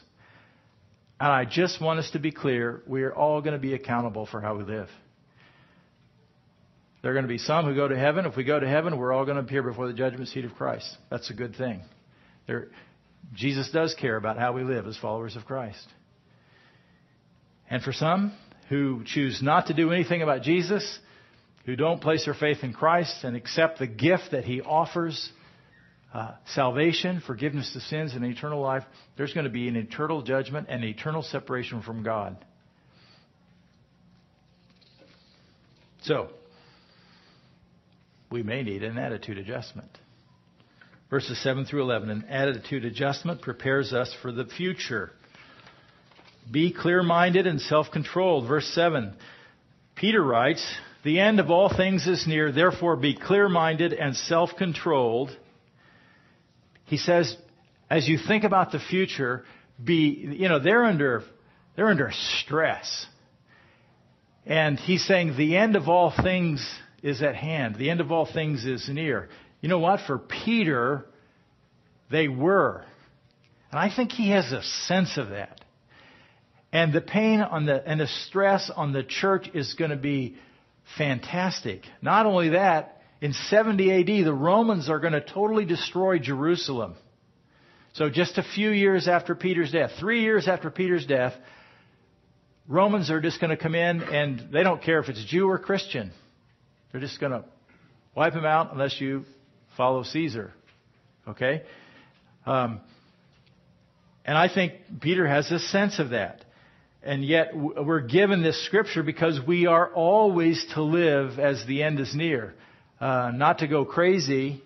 And 1.22 1.30
I 1.30 1.44
just 1.44 1.80
want 1.80 2.00
us 2.00 2.10
to 2.14 2.18
be 2.18 2.32
clear 2.32 2.82
we 2.84 3.04
are 3.04 3.14
all 3.14 3.40
going 3.42 3.52
to 3.52 3.60
be 3.60 3.74
accountable 3.74 4.26
for 4.26 4.40
how 4.40 4.56
we 4.56 4.64
live. 4.64 4.88
There 7.00 7.12
are 7.12 7.14
going 7.14 7.26
to 7.26 7.28
be 7.28 7.38
some 7.38 7.64
who 7.64 7.76
go 7.76 7.86
to 7.86 7.96
heaven. 7.96 8.26
If 8.26 8.36
we 8.36 8.42
go 8.42 8.58
to 8.58 8.68
heaven, 8.68 8.98
we're 8.98 9.12
all 9.12 9.24
going 9.24 9.36
to 9.36 9.42
appear 9.44 9.62
before 9.62 9.86
the 9.86 9.92
judgment 9.92 10.30
seat 10.30 10.44
of 10.44 10.52
Christ. 10.56 10.96
That's 11.12 11.30
a 11.30 11.34
good 11.34 11.54
thing. 11.54 11.82
There, 12.48 12.70
Jesus 13.34 13.70
does 13.70 13.94
care 13.94 14.16
about 14.16 14.36
how 14.36 14.52
we 14.52 14.64
live 14.64 14.88
as 14.88 14.96
followers 14.96 15.36
of 15.36 15.44
Christ. 15.44 15.86
And 17.70 17.84
for 17.84 17.92
some 17.92 18.32
who 18.68 19.04
choose 19.06 19.40
not 19.40 19.68
to 19.68 19.74
do 19.74 19.92
anything 19.92 20.22
about 20.22 20.42
Jesus, 20.42 20.98
who 21.66 21.76
don't 21.76 22.00
place 22.00 22.24
their 22.24 22.34
faith 22.34 22.64
in 22.64 22.72
Christ 22.72 23.22
and 23.22 23.36
accept 23.36 23.78
the 23.78 23.86
gift 23.86 24.32
that 24.32 24.42
He 24.42 24.60
offers 24.60 25.30
uh, 26.12 26.32
salvation, 26.54 27.22
forgiveness 27.26 27.74
of 27.74 27.82
sins, 27.82 28.14
and 28.14 28.24
eternal 28.24 28.60
life, 28.60 28.84
there's 29.16 29.32
going 29.32 29.44
to 29.44 29.50
be 29.50 29.68
an 29.68 29.76
eternal 29.76 30.22
judgment 30.22 30.66
and 30.68 30.84
eternal 30.84 31.22
separation 31.22 31.82
from 31.82 32.02
God. 32.02 32.36
So, 36.02 36.28
we 38.30 38.42
may 38.42 38.62
need 38.62 38.82
an 38.82 38.98
attitude 38.98 39.38
adjustment. 39.38 39.90
Verses 41.08 41.40
7 41.42 41.66
through 41.66 41.82
11. 41.82 42.10
An 42.10 42.24
attitude 42.28 42.84
adjustment 42.84 43.42
prepares 43.42 43.92
us 43.92 44.14
for 44.22 44.32
the 44.32 44.46
future. 44.46 45.12
Be 46.50 46.72
clear 46.72 47.02
minded 47.02 47.46
and 47.46 47.60
self 47.60 47.90
controlled. 47.92 48.48
Verse 48.48 48.66
7. 48.74 49.14
Peter 49.94 50.22
writes, 50.22 50.66
the 51.04 51.20
end 51.20 51.40
of 51.40 51.50
all 51.50 51.68
things 51.74 52.06
is 52.06 52.26
near, 52.26 52.52
therefore 52.52 52.96
be 52.96 53.14
clear 53.14 53.48
minded 53.48 53.92
and 53.92 54.16
self 54.16 54.50
controlled. 54.56 55.36
He 56.84 56.96
says, 56.96 57.36
as 57.88 58.08
you 58.08 58.18
think 58.18 58.44
about 58.44 58.72
the 58.72 58.78
future, 58.78 59.44
be, 59.82 60.34
you 60.38 60.48
know, 60.48 60.58
they're 60.58 60.84
under, 60.84 61.22
they're 61.76 61.88
under 61.88 62.10
stress. 62.40 63.06
And 64.46 64.78
he's 64.78 65.04
saying 65.06 65.36
the 65.36 65.56
end 65.56 65.76
of 65.76 65.88
all 65.88 66.12
things 66.12 66.66
is 67.02 67.22
at 67.22 67.36
hand. 67.36 67.76
The 67.76 67.90
end 67.90 68.00
of 68.00 68.10
all 68.10 68.26
things 68.30 68.64
is 68.64 68.88
near. 68.88 69.28
You 69.60 69.68
know 69.68 69.78
what? 69.78 70.00
For 70.06 70.18
Peter, 70.18 71.06
they 72.10 72.28
were. 72.28 72.84
And 73.70 73.78
I 73.78 73.94
think 73.94 74.12
he 74.12 74.30
has 74.30 74.52
a 74.52 74.62
sense 74.62 75.16
of 75.16 75.30
that. 75.30 75.60
And 76.72 76.92
the 76.92 77.00
pain 77.00 77.40
on 77.40 77.66
the, 77.66 77.86
and 77.86 78.00
the 78.00 78.06
stress 78.06 78.70
on 78.74 78.92
the 78.92 79.02
church 79.02 79.48
is 79.54 79.74
going 79.74 79.90
to 79.90 79.96
be 79.96 80.36
fantastic. 80.96 81.82
Not 82.00 82.26
only 82.26 82.50
that, 82.50 83.01
in 83.22 83.32
70 83.32 84.00
AD, 84.00 84.26
the 84.26 84.34
Romans 84.34 84.90
are 84.90 84.98
going 84.98 85.12
to 85.12 85.20
totally 85.20 85.64
destroy 85.64 86.18
Jerusalem. 86.18 86.96
So 87.92 88.10
just 88.10 88.36
a 88.36 88.42
few 88.42 88.70
years 88.70 89.06
after 89.06 89.36
Peter's 89.36 89.70
death, 89.70 89.92
three 90.00 90.22
years 90.22 90.48
after 90.48 90.70
Peter's 90.70 91.06
death, 91.06 91.32
Romans 92.66 93.12
are 93.12 93.20
just 93.20 93.40
going 93.40 93.50
to 93.50 93.56
come 93.56 93.76
in 93.76 94.02
and 94.02 94.48
they 94.52 94.64
don't 94.64 94.82
care 94.82 94.98
if 94.98 95.08
it's 95.08 95.24
Jew 95.24 95.48
or 95.48 95.60
Christian. 95.60 96.10
They're 96.90 97.00
just 97.00 97.20
going 97.20 97.30
to 97.30 97.44
wipe 98.16 98.32
them 98.32 98.44
out 98.44 98.72
unless 98.72 99.00
you 99.00 99.24
follow 99.76 100.02
Caesar. 100.02 100.52
Okay? 101.28 101.62
Um, 102.44 102.80
and 104.24 104.36
I 104.36 104.52
think 104.52 104.72
Peter 105.00 105.28
has 105.28 105.48
a 105.52 105.60
sense 105.60 106.00
of 106.00 106.10
that. 106.10 106.44
And 107.04 107.24
yet 107.24 107.52
we're 107.54 108.00
given 108.00 108.42
this 108.42 108.64
scripture 108.66 109.04
because 109.04 109.38
we 109.46 109.66
are 109.66 109.92
always 109.94 110.64
to 110.74 110.82
live 110.82 111.38
as 111.38 111.64
the 111.66 111.84
end 111.84 112.00
is 112.00 112.16
near. 112.16 112.54
Uh, 113.02 113.32
not 113.34 113.58
to 113.58 113.66
go 113.66 113.84
crazy, 113.84 114.62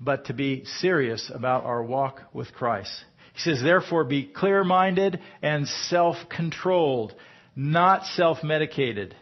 but 0.00 0.24
to 0.24 0.34
be 0.34 0.64
serious 0.80 1.30
about 1.32 1.62
our 1.62 1.80
walk 1.80 2.20
with 2.32 2.52
Christ. 2.52 2.90
He 3.34 3.40
says, 3.42 3.62
therefore 3.62 4.02
be 4.02 4.24
clear-minded 4.24 5.20
and 5.42 5.68
self-controlled, 5.68 7.14
not 7.54 8.04
self-medicated. 8.04 9.14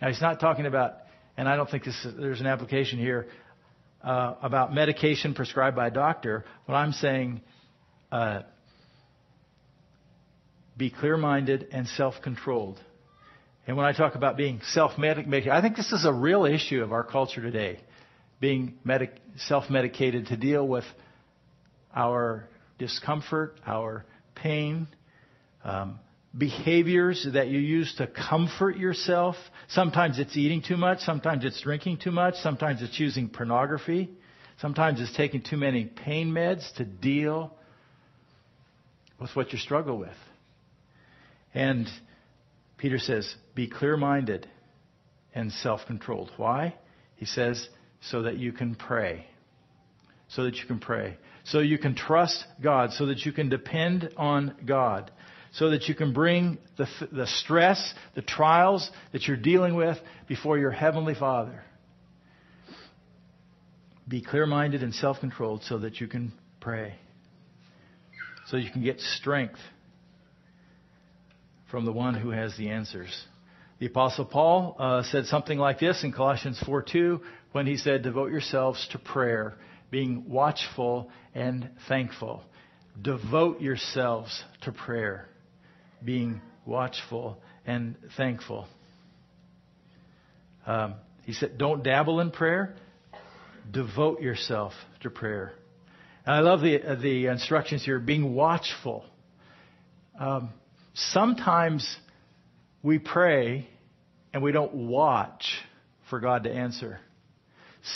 Now 0.00 0.08
he's 0.08 0.22
not 0.22 0.40
talking 0.40 0.64
about, 0.64 0.94
and 1.36 1.46
I 1.46 1.56
don't 1.56 1.68
think 1.68 1.84
this, 1.84 2.06
there's 2.18 2.40
an 2.40 2.46
application 2.46 2.98
here, 2.98 3.26
uh, 4.02 4.36
about 4.40 4.72
medication 4.72 5.34
prescribed 5.34 5.76
by 5.76 5.88
a 5.88 5.90
doctor. 5.90 6.46
What 6.64 6.76
I'm 6.76 6.92
saying, 6.92 7.42
uh, 8.10 8.44
be 10.74 10.88
clear 10.88 11.18
minded 11.18 11.68
and 11.70 11.86
self 11.86 12.14
controlled. 12.22 12.80
And 13.66 13.76
when 13.76 13.84
I 13.84 13.92
talk 13.92 14.14
about 14.14 14.36
being 14.36 14.60
self 14.72 14.96
medicated, 14.96 15.48
I 15.48 15.60
think 15.60 15.76
this 15.76 15.92
is 15.92 16.04
a 16.04 16.12
real 16.12 16.44
issue 16.44 16.82
of 16.82 16.92
our 16.92 17.02
culture 17.02 17.42
today. 17.42 17.80
Being 18.40 18.74
medic- 18.84 19.18
self 19.38 19.68
medicated 19.70 20.26
to 20.28 20.36
deal 20.36 20.66
with 20.66 20.84
our 21.94 22.48
discomfort, 22.78 23.58
our 23.66 24.04
pain, 24.34 24.86
um, 25.64 25.98
behaviors 26.36 27.26
that 27.32 27.48
you 27.48 27.58
use 27.58 27.94
to 27.96 28.06
comfort 28.06 28.76
yourself. 28.76 29.36
Sometimes 29.68 30.18
it's 30.18 30.36
eating 30.36 30.62
too 30.62 30.76
much, 30.76 31.00
sometimes 31.00 31.44
it's 31.44 31.60
drinking 31.62 31.98
too 31.98 32.10
much, 32.10 32.34
sometimes 32.36 32.82
it's 32.82 33.00
using 33.00 33.28
pornography, 33.28 34.10
sometimes 34.60 35.00
it's 35.00 35.16
taking 35.16 35.42
too 35.42 35.56
many 35.56 35.86
pain 35.86 36.30
meds 36.30 36.72
to 36.76 36.84
deal 36.84 37.52
with 39.18 39.30
what 39.34 39.52
you 39.52 39.58
struggle 39.58 39.98
with. 39.98 40.10
And 41.54 41.88
Peter 42.78 42.98
says, 42.98 43.34
be 43.54 43.68
clear 43.68 43.96
minded 43.96 44.48
and 45.34 45.50
self 45.50 45.80
controlled. 45.86 46.30
Why? 46.36 46.74
He 47.16 47.24
says, 47.24 47.68
so 48.00 48.22
that 48.22 48.36
you 48.36 48.52
can 48.52 48.74
pray. 48.74 49.26
So 50.28 50.44
that 50.44 50.56
you 50.56 50.66
can 50.66 50.78
pray. 50.78 51.16
So 51.44 51.60
you 51.60 51.78
can 51.78 51.94
trust 51.94 52.44
God. 52.62 52.92
So 52.92 53.06
that 53.06 53.24
you 53.24 53.32
can 53.32 53.48
depend 53.48 54.10
on 54.16 54.54
God. 54.66 55.10
So 55.52 55.70
that 55.70 55.88
you 55.88 55.94
can 55.94 56.12
bring 56.12 56.58
the, 56.76 56.86
the 57.10 57.26
stress, 57.26 57.94
the 58.14 58.22
trials 58.22 58.90
that 59.12 59.26
you're 59.26 59.36
dealing 59.36 59.74
with 59.74 59.96
before 60.28 60.58
your 60.58 60.70
Heavenly 60.70 61.14
Father. 61.14 61.62
Be 64.08 64.20
clear 64.20 64.46
minded 64.46 64.82
and 64.82 64.94
self 64.94 65.20
controlled 65.20 65.62
so 65.64 65.78
that 65.78 66.00
you 66.00 66.08
can 66.08 66.32
pray. 66.60 66.94
So 68.48 68.56
you 68.56 68.70
can 68.70 68.82
get 68.82 69.00
strength 69.00 69.58
from 71.70 71.84
the 71.84 71.92
one 71.92 72.14
who 72.14 72.30
has 72.30 72.56
the 72.56 72.70
answers. 72.70 73.26
The 73.78 73.86
Apostle 73.86 74.24
Paul 74.24 74.76
uh, 74.78 75.02
said 75.02 75.26
something 75.26 75.58
like 75.58 75.78
this 75.80 76.02
in 76.02 76.12
Colossians 76.12 76.58
4 76.64 76.82
2 76.82 77.20
when 77.52 77.66
he 77.66 77.76
said, 77.76 78.02
Devote 78.02 78.30
yourselves 78.30 78.86
to 78.92 78.98
prayer, 78.98 79.54
being 79.90 80.28
watchful 80.28 81.10
and 81.34 81.70
thankful. 81.88 82.42
Devote 83.00 83.60
yourselves 83.60 84.44
to 84.62 84.72
prayer, 84.72 85.28
being 86.02 86.40
watchful 86.64 87.38
and 87.66 87.96
thankful. 88.16 88.66
Um, 90.66 90.94
he 91.24 91.32
said, 91.32 91.58
Don't 91.58 91.82
dabble 91.82 92.20
in 92.20 92.30
prayer, 92.30 92.74
devote 93.70 94.22
yourself 94.22 94.72
to 95.02 95.10
prayer. 95.10 95.52
And 96.24 96.34
I 96.34 96.40
love 96.40 96.60
the, 96.60 96.82
uh, 96.82 96.94
the 96.94 97.26
instructions 97.26 97.84
here 97.84 97.98
being 97.98 98.34
watchful. 98.34 99.04
Um, 100.18 100.50
sometimes 100.96 101.96
we 102.82 102.98
pray 102.98 103.68
and 104.32 104.42
we 104.42 104.52
don't 104.52 104.74
watch 104.74 105.44
for 106.10 106.20
God 106.20 106.44
to 106.44 106.52
answer. 106.52 106.98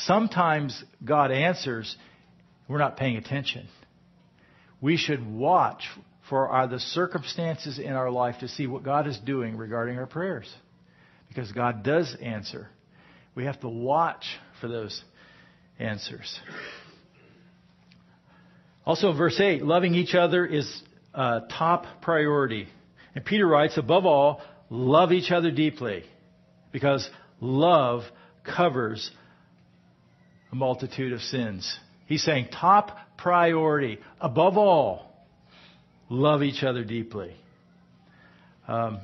Sometimes 0.04 0.82
God 1.04 1.32
answers, 1.32 1.96
we're 2.68 2.78
not 2.78 2.96
paying 2.96 3.16
attention. 3.16 3.68
We 4.80 4.96
should 4.96 5.26
watch 5.26 5.82
for 6.28 6.48
our, 6.48 6.68
the 6.68 6.78
circumstances 6.78 7.78
in 7.78 7.92
our 7.92 8.10
life 8.10 8.36
to 8.40 8.48
see 8.48 8.66
what 8.66 8.84
God 8.84 9.06
is 9.06 9.18
doing 9.18 9.56
regarding 9.56 9.98
our 9.98 10.06
prayers. 10.06 10.48
Because 11.28 11.50
God 11.52 11.82
does 11.82 12.16
answer. 12.20 12.68
We 13.34 13.44
have 13.44 13.60
to 13.60 13.68
watch 13.68 14.24
for 14.60 14.68
those 14.68 15.02
answers. 15.78 16.38
Also, 18.84 19.12
verse 19.12 19.38
8, 19.40 19.62
loving 19.62 19.94
each 19.94 20.14
other 20.14 20.44
is 20.46 20.82
a 21.14 21.42
top 21.56 21.86
priority. 22.02 22.68
And 23.14 23.24
Peter 23.24 23.46
writes, 23.46 23.76
above 23.76 24.06
all, 24.06 24.40
love 24.68 25.12
each 25.12 25.30
other 25.30 25.50
deeply 25.50 26.04
because 26.72 27.08
love 27.40 28.02
covers 28.44 29.10
a 30.52 30.54
multitude 30.54 31.12
of 31.12 31.20
sins. 31.20 31.78
He's 32.06 32.22
saying 32.22 32.48
top 32.52 32.96
priority, 33.16 33.98
above 34.20 34.56
all, 34.56 35.12
love 36.08 36.42
each 36.42 36.62
other 36.62 36.84
deeply. 36.84 37.34
Um, 38.66 39.00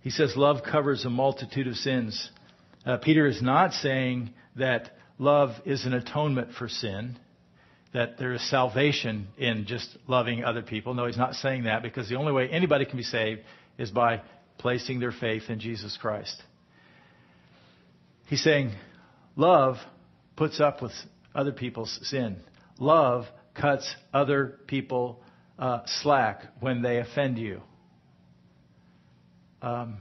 he 0.00 0.10
says 0.10 0.34
love 0.36 0.62
covers 0.62 1.04
a 1.04 1.10
multitude 1.10 1.66
of 1.66 1.76
sins. 1.76 2.30
Uh, 2.84 2.98
Peter 2.98 3.26
is 3.26 3.40
not 3.40 3.72
saying 3.72 4.30
that 4.56 4.90
love 5.18 5.50
is 5.64 5.86
an 5.86 5.94
atonement 5.94 6.48
for 6.58 6.68
sin 6.68 7.18
that 7.92 8.18
there 8.18 8.32
is 8.32 8.50
salvation 8.50 9.28
in 9.36 9.66
just 9.66 9.96
loving 10.06 10.44
other 10.44 10.62
people. 10.62 10.94
No, 10.94 11.06
he's 11.06 11.16
not 11.16 11.34
saying 11.34 11.64
that 11.64 11.82
because 11.82 12.08
the 12.08 12.16
only 12.16 12.32
way 12.32 12.48
anybody 12.48 12.84
can 12.84 12.96
be 12.96 13.02
saved 13.02 13.42
is 13.78 13.90
by 13.90 14.22
placing 14.58 15.00
their 15.00 15.12
faith 15.12 15.44
in 15.48 15.60
Jesus 15.60 15.98
Christ. 16.00 16.42
He's 18.28 18.42
saying 18.42 18.72
love 19.36 19.76
puts 20.36 20.60
up 20.60 20.80
with 20.80 20.92
other 21.34 21.52
people's 21.52 21.98
sin. 22.02 22.36
Love 22.78 23.26
cuts 23.54 23.94
other 24.14 24.58
people 24.66 25.20
uh, 25.58 25.80
slack 25.86 26.44
when 26.60 26.82
they 26.82 26.98
offend 26.98 27.38
you. 27.38 27.60
Um, 29.60 29.98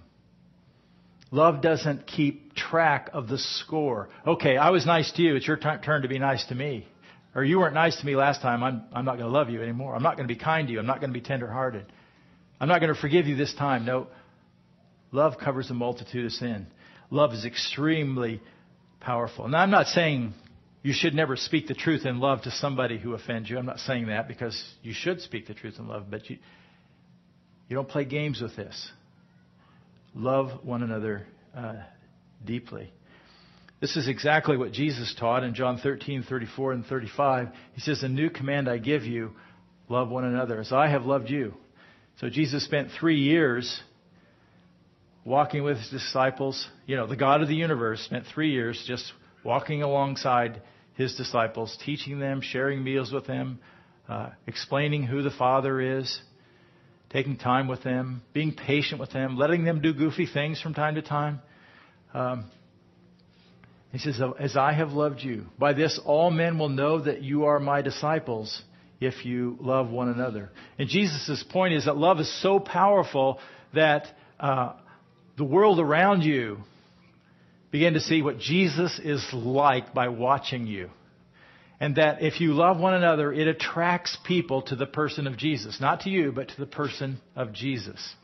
love 1.30 1.62
doesn't 1.62 2.08
keep 2.08 2.56
track 2.56 3.10
of 3.14 3.28
the 3.28 3.38
score. 3.38 4.10
Okay, 4.26 4.58
I 4.58 4.70
was 4.70 4.86
nice 4.86 5.12
to 5.14 5.22
you. 5.22 5.36
It's 5.36 5.48
your 5.48 5.58
t- 5.58 5.70
turn 5.84 6.04
to 6.04 6.08
be 6.08 6.20
nice 6.20 6.46
to 6.48 6.56
me. 6.56 6.88
Or 7.34 7.44
you 7.44 7.60
weren't 7.60 7.74
nice 7.74 7.98
to 8.00 8.06
me 8.06 8.16
last 8.16 8.42
time. 8.42 8.62
I'm, 8.64 8.84
I'm 8.94 9.06
not 9.06 9.18
going 9.18 9.30
to 9.30 9.32
love 9.32 9.50
you 9.50 9.62
anymore. 9.62 9.96
I'm 9.96 10.04
not 10.04 10.18
going 10.18 10.28
to 10.28 10.34
be 10.34 10.40
kind 10.40 10.68
to 10.68 10.74
you. 10.74 10.80
I'm 10.80 10.86
not 10.86 11.00
going 11.00 11.14
to 11.14 11.20
be 11.20 11.26
tenderhearted. 11.26 11.86
I'm 12.60 12.68
not 12.68 12.80
going 12.80 12.94
to 12.94 13.00
forgive 13.00 13.26
you 13.26 13.36
this 13.36 13.54
time. 13.54 13.86
No. 13.86 14.08
Love 15.12 15.34
covers 15.42 15.70
a 15.70 15.74
multitude 15.74 16.26
of 16.26 16.32
sin. 16.32 16.68
Love 17.10 17.34
is 17.34 17.46
extremely 17.46 18.42
powerful. 19.00 19.48
Now, 19.48 19.60
I'm 19.60 19.72
not 19.72 19.88
saying 19.88 20.34
you 20.84 20.94
should 20.94 21.14
never 21.14 21.36
speak 21.36 21.68
the 21.68 21.74
truth 21.74 22.06
in 22.06 22.20
love 22.20 22.44
to 22.44 22.52
somebody 22.52 22.98
who 22.98 23.14
offends 23.14 23.50
you. 23.50 23.58
I'm 23.58 23.66
not 23.66 23.80
saying 23.80 24.08
that 24.08 24.28
because 24.28 24.62
you 24.82 24.94
should 24.94 25.22
speak 25.22 25.48
the 25.48 25.54
truth 25.54 25.76
in 25.80 25.88
love, 25.88 26.06
but 26.10 26.30
you, 26.30 26.38
you 27.68 27.76
don't 27.76 27.90
play 27.90 28.06
games 28.06 28.42
with 28.42 28.56
this. 28.56 28.92
Love 30.16 30.64
one 30.64 30.84
another 30.84 31.26
uh, 31.56 31.76
deeply. 32.44 32.92
This 33.82 33.98
is 33.98 34.08
exactly 34.08 34.58
what 34.58 34.72
Jesus 34.72 35.14
taught 35.20 35.44
in 35.44 35.56
John 35.56 35.80
13, 35.80 36.22
34, 36.30 36.74
and 36.74 36.86
35. 36.86 37.48
He 37.74 37.82
says, 37.82 38.04
A 38.04 38.08
new 38.08 38.30
command 38.30 38.70
I 38.70 38.78
give 38.78 39.04
you 39.04 39.32
love 39.90 40.10
one 40.10 40.24
another 40.24 40.60
as 40.60 40.72
I 40.72 40.88
have 40.88 41.06
loved 41.06 41.32
you. 41.32 41.56
So 42.20 42.30
Jesus 42.30 42.64
spent 42.64 42.90
three 43.00 43.20
years 43.20 43.82
walking 45.26 45.64
with 45.64 45.78
his 45.78 45.90
disciples. 45.90 46.68
You 46.86 46.96
know, 46.96 47.08
the 47.08 47.16
God 47.16 47.42
of 47.42 47.48
the 47.48 47.56
universe 47.56 48.02
spent 48.02 48.26
three 48.32 48.52
years 48.52 48.84
just 48.88 49.12
walking 49.44 49.82
alongside 49.82 50.62
his 50.94 51.16
disciples, 51.16 51.76
teaching 51.84 52.20
them, 52.20 52.42
sharing 52.42 52.84
meals 52.84 53.12
with 53.12 53.26
them, 53.26 53.58
uh, 54.08 54.30
explaining 54.46 55.04
who 55.04 55.24
the 55.24 55.32
Father 55.32 56.00
is, 56.00 56.22
taking 57.10 57.36
time 57.36 57.68
with 57.68 57.82
them, 57.82 58.22
being 58.32 58.54
patient 58.54 59.00
with 59.00 59.10
them, 59.10 59.38
letting 59.38 59.64
them 59.64 59.82
do 59.82 59.92
goofy 59.92 60.28
things 60.28 60.62
from 60.62 60.76
time 60.76 60.94
to 60.94 61.02
time. 61.02 61.40
Um, 62.14 62.52
he 63.92 64.00
says, 64.00 64.22
As 64.40 64.56
I 64.56 64.74
have 64.74 64.92
loved 64.92 65.22
you, 65.22 65.46
by 65.60 65.74
this 65.74 66.00
all 66.06 66.32
men 66.32 66.58
will 66.58 66.70
know 66.70 67.02
that 67.02 67.22
you 67.22 67.46
are 67.46 67.60
my 67.60 67.82
disciples 67.82 68.62
if 69.02 69.26
you 69.26 69.58
love 69.60 69.90
one 69.90 70.10
another. 70.10 70.50
And 70.80 70.88
Jesus' 70.88 71.44
point 71.50 71.74
is 71.74 71.86
that 71.86 71.98
love 71.98 72.20
is 72.20 72.42
so 72.42 72.60
powerful 72.60 73.40
that 73.74 74.08
uh, 74.40 74.74
the 75.38 75.44
world 75.44 75.80
around 75.80 76.22
you 76.22 76.60
begin 77.70 77.94
to 77.94 78.00
see 78.00 78.22
what 78.22 78.40
Jesus 78.40 79.00
is 79.04 79.26
like 79.34 79.94
by 79.94 80.08
watching 80.08 80.68
you. 80.68 80.90
And 81.80 81.96
that 81.96 82.22
if 82.22 82.40
you 82.40 82.54
love 82.54 82.80
one 82.80 82.94
another, 82.94 83.34
it 83.34 83.48
attracts 83.48 84.16
people 84.26 84.62
to 84.64 84.76
the 84.76 84.86
person 84.86 85.26
of 85.26 85.36
Jesus. 85.36 85.82
Not 85.82 86.02
to 86.02 86.12
you, 86.12 86.32
but 86.32 86.50
to 86.50 86.58
the 86.58 86.68
person 86.68 87.20
of 87.36 87.54
Jesus. 87.54 88.16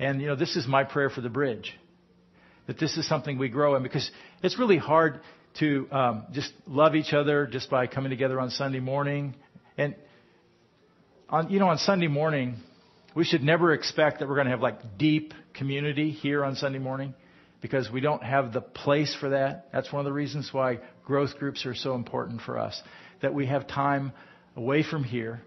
And, 0.00 0.20
you 0.20 0.26
know, 0.26 0.36
this 0.36 0.56
is 0.56 0.66
my 0.66 0.82
prayer 0.82 1.10
for 1.10 1.20
the 1.20 1.28
bridge 1.28 1.78
that 2.70 2.78
this 2.78 2.96
is 2.96 3.08
something 3.08 3.36
we 3.36 3.48
grow 3.48 3.74
in 3.74 3.82
because 3.82 4.08
it's 4.44 4.56
really 4.56 4.78
hard 4.78 5.18
to 5.58 5.88
um, 5.90 6.26
just 6.30 6.52
love 6.68 6.94
each 6.94 7.12
other 7.12 7.48
just 7.48 7.68
by 7.68 7.88
coming 7.88 8.10
together 8.10 8.38
on 8.38 8.48
Sunday 8.50 8.78
morning. 8.78 9.34
And 9.76 9.96
on, 11.28 11.50
you 11.50 11.58
know, 11.58 11.66
on 11.66 11.78
Sunday 11.78 12.06
morning, 12.06 12.58
we 13.16 13.24
should 13.24 13.42
never 13.42 13.72
expect 13.72 14.20
that 14.20 14.28
we're 14.28 14.36
going 14.36 14.44
to 14.44 14.52
have 14.52 14.60
like 14.60 14.98
deep 14.98 15.34
community 15.52 16.12
here 16.12 16.44
on 16.44 16.54
Sunday 16.54 16.78
morning 16.78 17.12
because 17.60 17.90
we 17.90 18.00
don't 18.00 18.22
have 18.22 18.52
the 18.52 18.60
place 18.60 19.16
for 19.18 19.30
that. 19.30 19.66
That's 19.72 19.92
one 19.92 19.98
of 19.98 20.04
the 20.04 20.12
reasons 20.12 20.50
why 20.52 20.78
growth 21.04 21.40
groups 21.40 21.66
are 21.66 21.74
so 21.74 21.96
important 21.96 22.40
for 22.42 22.56
us. 22.56 22.80
That 23.20 23.34
we 23.34 23.46
have 23.46 23.66
time 23.66 24.12
away 24.54 24.84
from 24.84 25.02
here. 25.02 25.40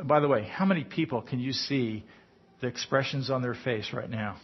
By 0.00 0.20
the 0.20 0.28
way, 0.28 0.44
how 0.44 0.66
many 0.66 0.84
people 0.84 1.20
can 1.20 1.40
you 1.40 1.52
see 1.52 2.04
the 2.60 2.68
expressions 2.68 3.28
on 3.28 3.42
their 3.42 3.56
face 3.56 3.92
right 3.92 4.08
now? 4.08 4.36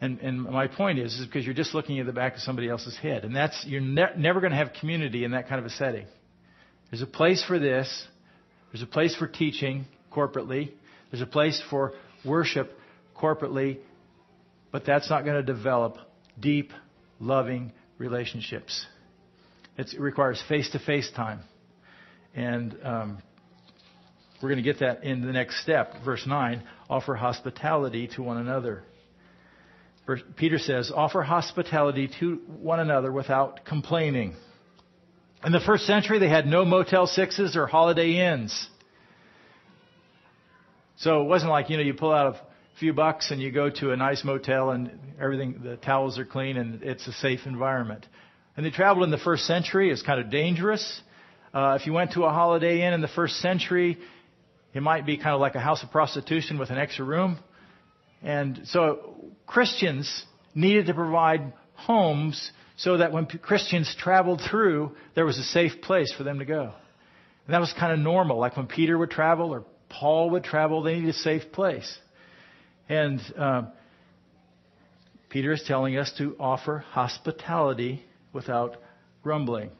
And, 0.00 0.20
and 0.20 0.42
my 0.42 0.68
point 0.68 0.98
is, 0.98 1.14
is 1.18 1.26
because 1.26 1.44
you're 1.44 1.54
just 1.54 1.74
looking 1.74 1.98
at 1.98 2.06
the 2.06 2.12
back 2.12 2.34
of 2.34 2.40
somebody 2.40 2.68
else's 2.68 2.96
head. 2.96 3.24
And 3.24 3.34
that's, 3.34 3.64
you're 3.66 3.80
ne- 3.80 4.14
never 4.16 4.40
going 4.40 4.52
to 4.52 4.56
have 4.56 4.72
community 4.80 5.24
in 5.24 5.32
that 5.32 5.48
kind 5.48 5.58
of 5.58 5.66
a 5.66 5.70
setting. 5.70 6.06
There's 6.90 7.02
a 7.02 7.06
place 7.06 7.44
for 7.44 7.58
this. 7.58 8.06
There's 8.72 8.82
a 8.82 8.86
place 8.86 9.16
for 9.16 9.26
teaching 9.26 9.86
corporately. 10.12 10.70
There's 11.10 11.22
a 11.22 11.26
place 11.26 11.60
for 11.68 11.94
worship 12.24 12.70
corporately. 13.16 13.78
But 14.70 14.84
that's 14.86 15.10
not 15.10 15.24
going 15.24 15.36
to 15.36 15.42
develop 15.42 15.96
deep 16.38 16.72
loving 17.18 17.72
relationships. 17.98 18.86
It's, 19.76 19.94
it 19.94 20.00
requires 20.00 20.42
face 20.48 20.70
to 20.70 20.78
face 20.78 21.10
time. 21.14 21.40
And 22.34 22.76
um, 22.84 23.18
we're 24.40 24.50
going 24.50 24.62
to 24.62 24.72
get 24.72 24.80
that 24.80 25.02
in 25.02 25.26
the 25.26 25.32
next 25.32 25.62
step. 25.62 25.94
Verse 26.04 26.24
9 26.26 26.62
offer 26.88 27.14
hospitality 27.14 28.08
to 28.14 28.22
one 28.22 28.36
another. 28.36 28.84
Peter 30.36 30.58
says, 30.58 30.90
offer 30.94 31.22
hospitality 31.22 32.10
to 32.20 32.36
one 32.46 32.80
another 32.80 33.12
without 33.12 33.64
complaining. 33.64 34.34
In 35.44 35.52
the 35.52 35.60
first 35.60 35.86
century, 35.86 36.18
they 36.18 36.28
had 36.28 36.46
no 36.46 36.64
Motel 36.64 37.06
Sixes 37.06 37.56
or 37.56 37.66
Holiday 37.66 38.16
Inns. 38.16 38.68
So 40.96 41.22
it 41.22 41.24
wasn't 41.26 41.52
like, 41.52 41.70
you 41.70 41.76
know, 41.76 41.82
you 41.82 41.94
pull 41.94 42.12
out 42.12 42.34
a 42.34 42.40
few 42.80 42.92
bucks 42.92 43.30
and 43.30 43.40
you 43.40 43.52
go 43.52 43.70
to 43.70 43.92
a 43.92 43.96
nice 43.96 44.24
motel 44.24 44.70
and 44.70 44.98
everything, 45.20 45.60
the 45.62 45.76
towels 45.76 46.18
are 46.18 46.24
clean 46.24 46.56
and 46.56 46.82
it's 46.82 47.06
a 47.06 47.12
safe 47.12 47.40
environment. 47.46 48.04
And 48.56 48.66
they 48.66 48.70
traveled 48.70 49.04
in 49.04 49.12
the 49.12 49.18
first 49.18 49.46
century. 49.46 49.90
It's 49.90 50.02
kind 50.02 50.20
of 50.20 50.30
dangerous. 50.30 51.00
Uh, 51.54 51.78
if 51.80 51.86
you 51.86 51.92
went 51.92 52.12
to 52.12 52.24
a 52.24 52.30
Holiday 52.30 52.84
Inn 52.84 52.94
in 52.94 53.00
the 53.00 53.08
first 53.08 53.36
century, 53.36 53.98
it 54.74 54.82
might 54.82 55.06
be 55.06 55.16
kind 55.16 55.34
of 55.34 55.40
like 55.40 55.54
a 55.54 55.60
house 55.60 55.82
of 55.84 55.90
prostitution 55.92 56.58
with 56.58 56.70
an 56.70 56.78
extra 56.78 57.04
room. 57.04 57.38
And 58.22 58.62
so 58.64 59.32
Christians 59.46 60.24
needed 60.54 60.86
to 60.86 60.94
provide 60.94 61.52
homes 61.74 62.50
so 62.76 62.98
that 62.98 63.12
when 63.12 63.26
Christians 63.26 63.94
traveled 63.98 64.40
through, 64.48 64.92
there 65.14 65.24
was 65.24 65.38
a 65.38 65.44
safe 65.44 65.80
place 65.82 66.12
for 66.16 66.24
them 66.24 66.38
to 66.38 66.44
go. 66.44 66.72
And 67.46 67.54
that 67.54 67.60
was 67.60 67.72
kind 67.78 67.92
of 67.92 67.98
normal. 67.98 68.38
Like 68.38 68.56
when 68.56 68.66
Peter 68.66 68.96
would 68.96 69.10
travel 69.10 69.52
or 69.52 69.64
Paul 69.88 70.30
would 70.30 70.44
travel, 70.44 70.82
they 70.82 70.94
needed 70.94 71.10
a 71.10 71.12
safe 71.14 71.50
place. 71.52 71.98
And 72.88 73.20
uh, 73.36 73.62
Peter 75.28 75.52
is 75.52 75.62
telling 75.66 75.96
us 75.96 76.12
to 76.18 76.36
offer 76.38 76.84
hospitality 76.90 78.04
without 78.32 78.76
grumbling. 79.22 79.70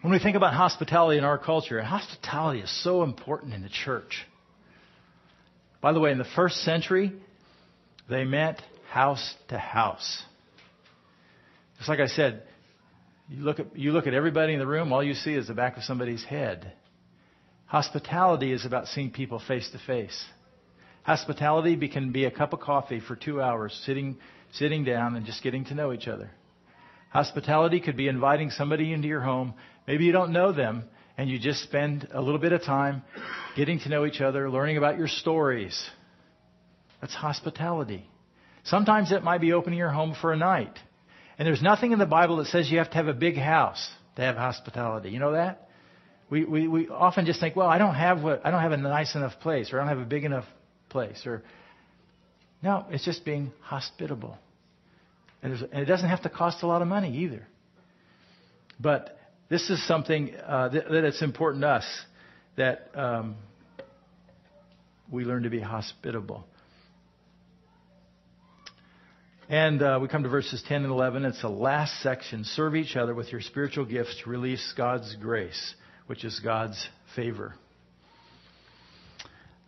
When 0.00 0.12
we 0.12 0.20
think 0.20 0.36
about 0.36 0.54
hospitality 0.54 1.18
in 1.18 1.24
our 1.24 1.38
culture, 1.38 1.82
hospitality 1.82 2.60
is 2.60 2.84
so 2.84 3.02
important 3.02 3.52
in 3.52 3.62
the 3.62 3.68
church. 3.68 4.24
By 5.80 5.92
the 5.92 6.00
way, 6.00 6.10
in 6.10 6.18
the 6.18 6.24
first 6.24 6.56
century, 6.62 7.12
they 8.08 8.24
meant 8.24 8.60
house 8.90 9.34
to 9.48 9.58
house. 9.58 10.22
Just 11.76 11.88
like 11.88 12.00
I 12.00 12.06
said, 12.06 12.42
you 13.28 13.44
look 13.44 13.60
at, 13.60 13.76
you 13.78 13.92
look 13.92 14.06
at 14.06 14.14
everybody 14.14 14.54
in 14.54 14.58
the 14.58 14.66
room, 14.66 14.92
all 14.92 15.02
you 15.02 15.14
see 15.14 15.34
is 15.34 15.46
the 15.46 15.54
back 15.54 15.76
of 15.76 15.84
somebody's 15.84 16.24
head. 16.24 16.72
Hospitality 17.66 18.52
is 18.52 18.64
about 18.64 18.88
seeing 18.88 19.10
people 19.10 19.40
face 19.46 19.68
to 19.70 19.78
face. 19.86 20.24
Hospitality 21.02 21.88
can 21.88 22.12
be 22.12 22.24
a 22.24 22.30
cup 22.30 22.52
of 22.52 22.60
coffee 22.60 23.00
for 23.00 23.14
two 23.14 23.40
hours, 23.40 23.78
sitting, 23.84 24.16
sitting 24.52 24.84
down 24.84 25.16
and 25.16 25.26
just 25.26 25.42
getting 25.42 25.64
to 25.66 25.74
know 25.74 25.92
each 25.92 26.08
other. 26.08 26.30
Hospitality 27.10 27.80
could 27.80 27.96
be 27.96 28.08
inviting 28.08 28.50
somebody 28.50 28.92
into 28.92 29.08
your 29.08 29.20
home. 29.20 29.54
Maybe 29.86 30.04
you 30.04 30.12
don't 30.12 30.32
know 30.32 30.52
them, 30.52 30.84
and 31.18 31.28
you 31.28 31.38
just 31.38 31.62
spend 31.64 32.08
a 32.12 32.22
little 32.22 32.38
bit 32.38 32.52
of 32.52 32.62
time 32.62 33.02
getting 33.56 33.80
to 33.80 33.88
know 33.88 34.06
each 34.06 34.20
other, 34.20 34.48
learning 34.48 34.76
about 34.76 34.96
your 34.96 35.08
stories. 35.08 35.78
That's 37.00 37.12
hospitality. 37.12 38.08
Sometimes 38.62 39.10
it 39.10 39.24
might 39.24 39.40
be 39.40 39.52
opening 39.52 39.80
your 39.80 39.90
home 39.90 40.14
for 40.18 40.32
a 40.32 40.36
night. 40.36 40.78
And 41.36 41.46
there's 41.46 41.60
nothing 41.60 41.90
in 41.90 41.98
the 41.98 42.06
Bible 42.06 42.36
that 42.36 42.46
says 42.46 42.70
you 42.70 42.78
have 42.78 42.90
to 42.90 42.96
have 42.96 43.08
a 43.08 43.14
big 43.14 43.36
house 43.36 43.90
to 44.14 44.22
have 44.22 44.36
hospitality. 44.36 45.10
You 45.10 45.18
know 45.18 45.32
that? 45.32 45.68
We, 46.30 46.44
we, 46.44 46.68
we 46.68 46.88
often 46.88 47.26
just 47.26 47.40
think, 47.40 47.56
well, 47.56 47.68
I 47.68 47.78
don't 47.78 47.94
have 47.94 48.22
what, 48.22 48.46
I 48.46 48.50
don't 48.52 48.62
have 48.62 48.72
a 48.72 48.76
nice 48.76 49.14
enough 49.16 49.40
place, 49.40 49.72
or 49.72 49.80
I 49.80 49.84
don't 49.84 49.96
have 49.96 50.06
a 50.06 50.08
big 50.08 50.24
enough 50.24 50.44
place, 50.88 51.26
or 51.26 51.42
no, 52.62 52.86
it's 52.90 53.04
just 53.04 53.24
being 53.24 53.52
hospitable. 53.60 54.36
And, 55.42 55.54
and 55.54 55.82
it 55.82 55.86
doesn't 55.86 56.08
have 56.08 56.22
to 56.22 56.28
cost 56.28 56.62
a 56.62 56.66
lot 56.66 56.82
of 56.82 56.88
money 56.88 57.24
either. 57.24 57.46
But 58.78 59.17
this 59.48 59.70
is 59.70 59.86
something 59.86 60.34
uh, 60.46 60.68
that, 60.68 60.90
that, 60.90 61.04
it's 61.04 61.22
important 61.22 61.62
to 61.62 61.68
us 61.68 62.00
that 62.56 62.90
um, 62.94 63.36
we 65.10 65.24
learn 65.24 65.44
to 65.44 65.50
be 65.50 65.60
hospitable. 65.60 66.44
And 69.48 69.82
uh, 69.82 69.98
we 70.02 70.08
come 70.08 70.24
to 70.24 70.28
verses 70.28 70.62
10 70.68 70.82
and 70.82 70.92
11. 70.92 71.24
It's 71.24 71.40
the 71.40 71.48
last 71.48 72.02
section. 72.02 72.44
Serve 72.44 72.76
each 72.76 72.96
other 72.96 73.14
with 73.14 73.32
your 73.32 73.40
spiritual 73.40 73.86
gifts 73.86 74.20
to 74.22 74.28
release 74.28 74.74
God's 74.76 75.16
grace, 75.16 75.74
which 76.06 76.24
is 76.24 76.38
God's 76.40 76.86
favor. 77.16 77.54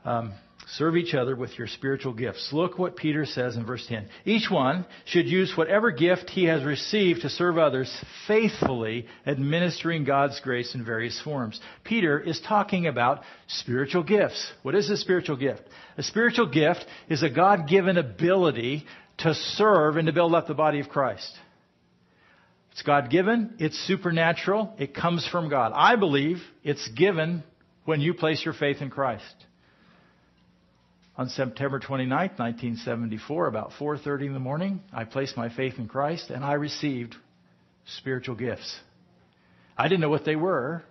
Um, 0.04 0.34
serve 0.74 0.96
each 0.96 1.14
other 1.14 1.34
with 1.34 1.58
your 1.58 1.66
spiritual 1.66 2.12
gifts. 2.12 2.50
Look 2.52 2.78
what 2.78 2.96
Peter 2.96 3.24
says 3.24 3.56
in 3.56 3.66
verse 3.66 3.84
10. 3.88 4.08
Each 4.24 4.50
one 4.50 4.86
should 5.04 5.26
use 5.26 5.52
whatever 5.56 5.90
gift 5.90 6.30
he 6.30 6.44
has 6.44 6.62
received 6.62 7.22
to 7.22 7.28
serve 7.28 7.58
others 7.58 7.92
faithfully, 8.28 9.06
administering 9.26 10.04
God's 10.04 10.40
grace 10.40 10.74
in 10.74 10.84
various 10.84 11.20
forms. 11.22 11.60
Peter 11.84 12.20
is 12.20 12.40
talking 12.46 12.86
about 12.86 13.22
spiritual 13.48 14.02
gifts. 14.02 14.52
What 14.62 14.74
is 14.74 14.88
a 14.90 14.96
spiritual 14.96 15.36
gift? 15.36 15.62
A 15.96 16.02
spiritual 16.02 16.46
gift 16.46 16.84
is 17.08 17.22
a 17.22 17.30
God 17.30 17.68
given 17.68 17.98
ability 17.98 18.84
to 19.18 19.34
serve 19.34 19.96
and 19.96 20.06
to 20.06 20.12
build 20.12 20.34
up 20.34 20.46
the 20.46 20.54
body 20.54 20.80
of 20.80 20.88
Christ. 20.88 21.30
It's 22.72 22.82
God 22.82 23.10
given, 23.10 23.54
it's 23.58 23.78
supernatural, 23.86 24.74
it 24.78 24.94
comes 24.94 25.26
from 25.26 25.50
God. 25.50 25.72
I 25.74 25.96
believe 25.96 26.38
it's 26.62 26.88
given 26.88 27.42
when 27.84 28.00
you 28.00 28.14
place 28.14 28.44
your 28.44 28.54
faith 28.54 28.80
in 28.80 28.90
Christ. 28.90 29.24
On 31.20 31.28
September 31.28 31.78
29, 31.78 32.30
1974, 32.38 33.46
about 33.46 33.72
4:30 33.78 34.28
in 34.28 34.32
the 34.32 34.38
morning, 34.38 34.80
I 34.90 35.04
placed 35.04 35.36
my 35.36 35.50
faith 35.50 35.74
in 35.76 35.86
Christ 35.86 36.30
and 36.30 36.42
I 36.42 36.54
received 36.54 37.14
spiritual 37.84 38.36
gifts. 38.36 38.80
I 39.76 39.88
didn't 39.88 40.00
know 40.00 40.08
what 40.08 40.24
they 40.24 40.34
were. 40.34 40.82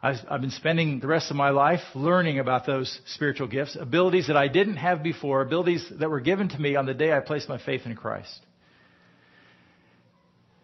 I've 0.00 0.40
been 0.40 0.52
spending 0.52 1.00
the 1.00 1.08
rest 1.08 1.32
of 1.32 1.36
my 1.36 1.50
life 1.50 1.80
learning 1.96 2.38
about 2.38 2.64
those 2.64 3.00
spiritual 3.06 3.48
gifts, 3.48 3.74
abilities 3.74 4.28
that 4.28 4.36
I 4.36 4.46
didn't 4.46 4.76
have 4.76 5.02
before, 5.02 5.42
abilities 5.42 5.84
that 5.98 6.08
were 6.08 6.20
given 6.20 6.48
to 6.50 6.60
me 6.60 6.76
on 6.76 6.86
the 6.86 6.94
day 6.94 7.12
I 7.12 7.18
placed 7.18 7.48
my 7.48 7.58
faith 7.58 7.86
in 7.86 7.96
Christ. 7.96 8.38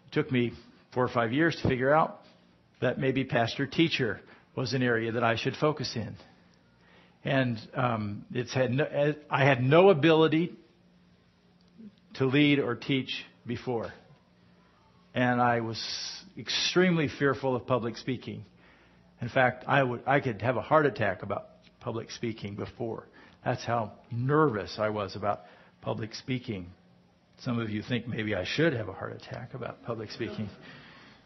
It 0.07 0.13
took 0.13 0.31
me 0.31 0.53
four 0.93 1.03
or 1.03 1.09
five 1.09 1.33
years 1.33 1.57
to 1.57 1.67
figure 1.67 1.93
out 1.93 2.21
that 2.79 2.99
maybe 2.99 3.25
pastor 3.25 3.67
teacher 3.67 4.21
was 4.55 4.71
an 4.73 4.81
area 4.81 5.11
that 5.11 5.25
I 5.25 5.35
should 5.35 5.57
focus 5.57 5.93
in. 5.97 6.15
And 7.23 7.59
um, 7.73 8.25
it's 8.31 8.53
had 8.53 8.71
no, 8.71 9.15
I 9.29 9.43
had 9.43 9.61
no 9.61 9.89
ability 9.89 10.53
to 12.15 12.25
lead 12.25 12.59
or 12.59 12.75
teach 12.75 13.25
before. 13.45 13.93
And 15.13 15.41
I 15.41 15.59
was 15.61 15.81
extremely 16.37 17.09
fearful 17.09 17.55
of 17.55 17.67
public 17.67 17.97
speaking. 17.97 18.45
In 19.21 19.29
fact, 19.29 19.65
I 19.67 19.83
would 19.83 20.01
I 20.07 20.21
could 20.21 20.41
have 20.41 20.55
a 20.55 20.61
heart 20.61 20.85
attack 20.85 21.23
about 21.23 21.47
public 21.81 22.11
speaking 22.11 22.55
before. 22.55 23.07
That's 23.43 23.65
how 23.65 23.93
nervous 24.11 24.77
I 24.79 24.89
was 24.89 25.15
about 25.15 25.41
public 25.81 26.13
speaking. 26.15 26.67
Some 27.39 27.59
of 27.59 27.69
you 27.69 27.81
think 27.81 28.07
maybe 28.07 28.35
I 28.35 28.43
should 28.45 28.73
have 28.73 28.89
a 28.89 28.93
heart 28.93 29.13
attack 29.13 29.53
about 29.53 29.83
public 29.83 30.11
speaking, 30.11 30.49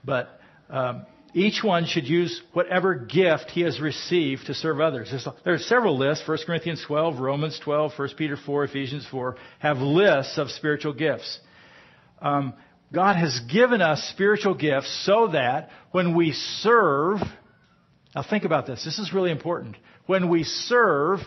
but 0.05 0.39
um, 0.69 1.05
each 1.33 1.63
one 1.63 1.85
should 1.85 2.07
use 2.07 2.41
whatever 2.53 2.93
gift 2.93 3.49
he 3.51 3.61
has 3.61 3.79
received 3.81 4.45
to 4.45 4.53
serve 4.53 4.79
others. 4.79 5.13
There 5.43 5.53
are 5.53 5.59
several 5.59 5.97
lists. 5.97 6.27
1 6.27 6.37
Corinthians 6.45 6.83
12, 6.85 7.19
Romans 7.19 7.59
12, 7.63 7.93
1 7.97 8.09
Peter 8.17 8.37
4, 8.37 8.65
Ephesians 8.65 9.07
4 9.09 9.35
have 9.59 9.77
lists 9.77 10.37
of 10.37 10.51
spiritual 10.51 10.93
gifts. 10.93 11.39
Um, 12.21 12.53
God 12.93 13.15
has 13.15 13.39
given 13.51 13.81
us 13.81 14.03
spiritual 14.13 14.53
gifts 14.53 15.05
so 15.05 15.29
that 15.29 15.69
when 15.91 16.15
we 16.15 16.33
serve, 16.33 17.17
now 18.15 18.23
think 18.27 18.43
about 18.43 18.67
this. 18.67 18.85
This 18.85 18.99
is 18.99 19.11
really 19.11 19.31
important. 19.31 19.75
When 20.05 20.29
we 20.29 20.43
serve, 20.43 21.19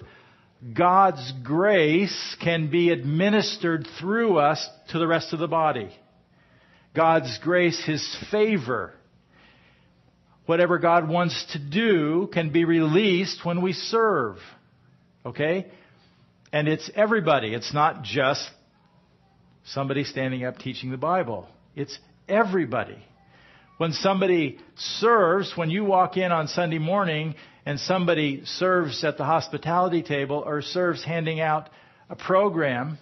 God's 0.72 1.32
grace 1.42 2.36
can 2.40 2.70
be 2.70 2.90
administered 2.90 3.88
through 3.98 4.38
us 4.38 4.66
to 4.90 5.00
the 5.00 5.06
rest 5.06 5.32
of 5.32 5.40
the 5.40 5.48
body. 5.48 5.90
God's 6.94 7.38
grace, 7.42 7.82
His 7.84 8.16
favor. 8.30 8.94
Whatever 10.46 10.78
God 10.78 11.08
wants 11.08 11.44
to 11.52 11.58
do 11.58 12.28
can 12.32 12.50
be 12.50 12.64
released 12.64 13.44
when 13.44 13.62
we 13.62 13.72
serve. 13.72 14.38
Okay? 15.24 15.66
And 16.52 16.68
it's 16.68 16.88
everybody. 16.94 17.52
It's 17.52 17.74
not 17.74 18.02
just 18.02 18.48
somebody 19.64 20.04
standing 20.04 20.44
up 20.44 20.58
teaching 20.58 20.90
the 20.90 20.96
Bible. 20.96 21.48
It's 21.74 21.98
everybody. 22.28 22.98
When 23.78 23.92
somebody 23.92 24.58
serves, 24.76 25.52
when 25.56 25.68
you 25.68 25.84
walk 25.84 26.16
in 26.16 26.32
on 26.32 26.48
Sunday 26.48 26.78
morning 26.78 27.34
and 27.66 27.78
somebody 27.78 28.42
serves 28.44 29.04
at 29.04 29.18
the 29.18 29.24
hospitality 29.24 30.02
table 30.02 30.42
or 30.46 30.62
serves 30.62 31.04
handing 31.04 31.40
out 31.40 31.68
a 32.08 32.16
program 32.16 32.98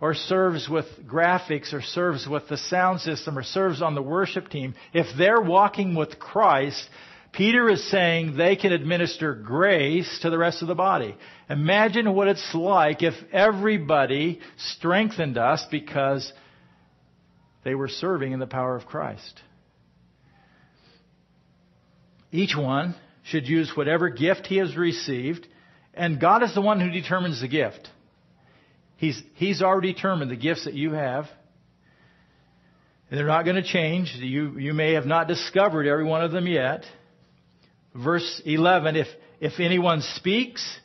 or 0.00 0.14
serves 0.14 0.68
with 0.68 0.86
graphics 1.06 1.72
or 1.72 1.80
serves 1.80 2.26
with 2.26 2.48
the 2.48 2.56
sound 2.56 3.00
system 3.00 3.38
or 3.38 3.42
serves 3.42 3.80
on 3.80 3.94
the 3.94 4.02
worship 4.02 4.48
team, 4.48 4.74
if 4.92 5.06
they're 5.16 5.40
walking 5.40 5.94
with 5.94 6.18
Christ, 6.18 6.88
Peter 7.32 7.68
is 7.68 7.90
saying 7.90 8.36
they 8.36 8.56
can 8.56 8.72
administer 8.72 9.34
grace 9.34 10.18
to 10.22 10.30
the 10.30 10.38
rest 10.38 10.62
of 10.62 10.68
the 10.68 10.74
body. 10.74 11.16
Imagine 11.48 12.14
what 12.14 12.28
it's 12.28 12.54
like 12.54 13.02
if 13.02 13.14
everybody 13.32 14.40
strengthened 14.56 15.38
us 15.38 15.64
because 15.70 16.32
they 17.64 17.74
were 17.74 17.88
serving 17.88 18.32
in 18.32 18.38
the 18.38 18.46
power 18.46 18.76
of 18.76 18.86
Christ. 18.86 19.42
Each 22.32 22.56
one 22.56 22.94
should 23.24 23.48
use 23.48 23.72
whatever 23.74 24.08
gift 24.08 24.46
he 24.46 24.58
has 24.58 24.76
received, 24.76 25.46
and 25.94 26.20
God 26.20 26.42
is 26.42 26.54
the 26.54 26.60
one 26.60 26.80
who 26.80 26.90
determines 26.90 27.40
the 27.40 27.48
gift. 27.48 27.88
He's, 28.96 29.20
he's 29.34 29.62
already 29.62 29.92
determined 29.92 30.30
the 30.30 30.36
gifts 30.36 30.64
that 30.64 30.74
you 30.74 30.92
have. 30.92 31.26
And 33.10 33.18
they're 33.18 33.26
not 33.26 33.44
going 33.44 33.56
to 33.56 33.62
change. 33.62 34.14
You, 34.18 34.58
you 34.58 34.72
may 34.72 34.94
have 34.94 35.06
not 35.06 35.28
discovered 35.28 35.86
every 35.86 36.04
one 36.04 36.22
of 36.22 36.32
them 36.32 36.46
yet. 36.46 36.84
Verse 37.94 38.42
11, 38.44 38.96
if, 38.96 39.06
if 39.40 39.60
anyone 39.60 40.02
speaks, 40.02 40.78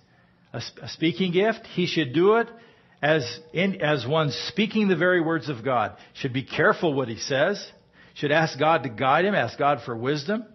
a, 0.54 0.62
a 0.82 0.90
speaking 0.90 1.32
gift, 1.32 1.66
he 1.74 1.88
should 1.88 2.14
do 2.14 2.36
it 2.36 2.48
as, 3.02 3.40
in, 3.54 3.82
as 3.82 4.06
one 4.06 4.32
speaking 4.48 4.88
the 4.88 4.96
very 4.96 5.22
words 5.22 5.50
of 5.50 5.64
God. 5.64 5.98
Should 6.14 6.34
be 6.34 6.44
careful 6.44 6.94
what 6.94 7.08
he 7.08 7.18
says. 7.18 7.66
Should 8.14 8.32
ask 8.32 8.60
God 8.60 8.84
to 8.84 8.90
guide 8.90 9.26
him, 9.26 9.34
ask 9.34 9.58
God 9.58 9.80
for 9.86 9.96
wisdom. 9.96 10.46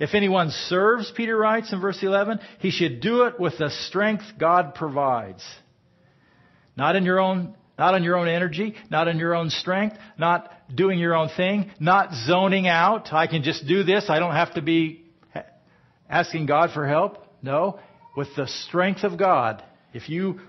If 0.00 0.14
anyone 0.14 0.50
serves, 0.50 1.12
Peter 1.14 1.36
writes 1.36 1.72
in 1.72 1.80
verse 1.80 2.02
11, 2.02 2.40
he 2.58 2.70
should 2.70 3.00
do 3.00 3.22
it 3.22 3.38
with 3.38 3.58
the 3.58 3.70
strength 3.70 4.24
God 4.38 4.74
provides. 4.74 5.44
Not 6.76 6.96
in 6.96 7.04
your 7.04 7.20
own, 7.20 7.54
not 7.78 7.94
on 7.94 8.02
your 8.02 8.16
own 8.16 8.28
energy, 8.28 8.74
not 8.90 9.08
in 9.08 9.18
your 9.18 9.34
own 9.34 9.50
strength, 9.50 9.96
not 10.18 10.50
doing 10.74 10.98
your 10.98 11.14
own 11.14 11.28
thing, 11.36 11.70
not 11.80 12.12
zoning 12.26 12.66
out. 12.66 13.12
I 13.12 13.26
can 13.26 13.42
just 13.42 13.66
do 13.66 13.82
this. 13.82 14.06
I 14.08 14.18
don't 14.18 14.34
have 14.34 14.54
to 14.54 14.62
be 14.62 15.04
asking 16.08 16.46
God 16.46 16.70
for 16.72 16.86
help. 16.86 17.18
No, 17.42 17.78
with 18.16 18.28
the 18.36 18.46
strength 18.46 19.04
of 19.04 19.18
God. 19.18 19.62
If 19.92 20.08
you 20.08 20.40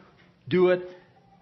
do 0.48 0.70
it 0.70 0.88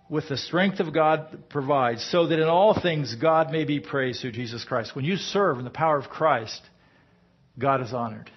with 0.09 0.27
the 0.29 0.37
strength 0.37 0.79
of 0.79 0.93
God 0.93 1.49
provides, 1.49 2.07
so 2.11 2.27
that 2.27 2.39
in 2.39 2.47
all 2.47 2.79
things 2.79 3.15
God 3.15 3.51
may 3.51 3.65
be 3.65 3.79
praised 3.79 4.21
through 4.21 4.33
Jesus 4.33 4.63
Christ. 4.63 4.95
When 4.95 5.05
you 5.05 5.15
serve 5.15 5.57
in 5.57 5.63
the 5.63 5.69
power 5.69 5.97
of 5.97 6.09
Christ, 6.09 6.61
God 7.57 7.81
is 7.81 7.93
honored 7.93 8.29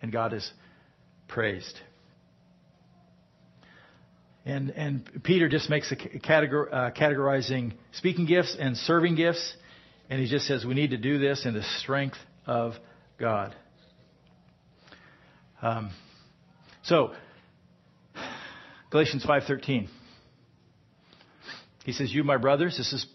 and 0.00 0.12
God 0.12 0.32
is 0.32 0.50
praised. 1.28 1.78
And, 4.44 4.70
and 4.70 5.22
Peter 5.22 5.48
just 5.48 5.70
makes 5.70 5.92
a 5.92 5.96
categor, 5.96 6.66
uh, 6.72 6.90
categorizing 6.90 7.74
speaking 7.92 8.26
gifts 8.26 8.56
and 8.58 8.76
serving 8.76 9.14
gifts, 9.14 9.56
and 10.10 10.20
he 10.20 10.28
just 10.28 10.46
says 10.46 10.64
we 10.64 10.74
need 10.74 10.90
to 10.90 10.96
do 10.96 11.18
this 11.18 11.46
in 11.46 11.54
the 11.54 11.62
strength 11.78 12.18
of 12.44 12.74
God. 13.18 13.54
Um, 15.60 15.90
so, 16.82 17.12
Galatians 18.90 19.24
5:13. 19.24 19.88
He 21.84 21.92
says, 21.92 22.12
"You, 22.12 22.24
my 22.24 22.36
brothers, 22.36 22.76
this 22.76 22.92
is 22.92 23.06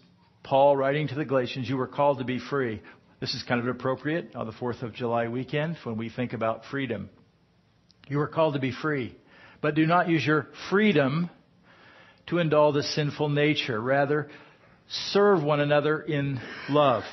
Paul 0.42 0.78
writing 0.78 1.08
to 1.08 1.14
the 1.14 1.26
Galatians. 1.26 1.68
You 1.68 1.76
were 1.76 1.86
called 1.86 2.18
to 2.18 2.24
be 2.24 2.38
free. 2.38 2.80
This 3.20 3.34
is 3.34 3.42
kind 3.42 3.60
of 3.60 3.66
appropriate 3.68 4.34
on 4.34 4.46
the 4.46 4.52
4th 4.52 4.82
of 4.82 4.94
July 4.94 5.28
weekend 5.28 5.76
when 5.84 5.98
we 5.98 6.08
think 6.08 6.32
about 6.32 6.64
freedom. 6.64 7.10
You 8.08 8.18
are 8.20 8.28
called 8.28 8.54
to 8.54 8.60
be 8.60 8.72
free, 8.72 9.14
but 9.60 9.74
do 9.74 9.86
not 9.86 10.08
use 10.08 10.24
your 10.24 10.46
freedom 10.70 11.30
to 12.28 12.38
indulge 12.38 12.74
the 12.74 12.82
sinful 12.82 13.28
nature. 13.28 13.80
Rather, 13.80 14.28
serve 14.88 15.42
one 15.42 15.60
another 15.60 16.00
in 16.00 16.40
love. 16.68 17.04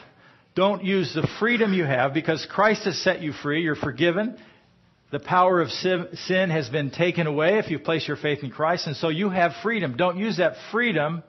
Don't 0.55 0.83
use 0.83 1.13
the 1.13 1.27
freedom 1.39 1.73
you 1.73 1.83
have 1.83 2.13
because 2.13 2.47
Christ 2.49 2.85
has 2.85 3.01
set 3.01 3.21
you 3.21 3.33
free. 3.33 3.63
You're 3.63 3.75
forgiven. 3.75 4.37
The 5.11 5.19
power 5.19 5.61
of 5.61 5.69
sin 5.69 6.49
has 6.49 6.69
been 6.69 6.91
taken 6.91 7.27
away 7.27 7.57
if 7.59 7.69
you 7.69 7.79
place 7.79 8.07
your 8.07 8.17
faith 8.17 8.43
in 8.43 8.51
Christ, 8.51 8.87
and 8.87 8.95
so 8.95 9.09
you 9.09 9.29
have 9.29 9.51
freedom. 9.63 9.95
Don't 9.97 10.17
use 10.17 10.37
that 10.37 10.53
freedom 10.71 11.23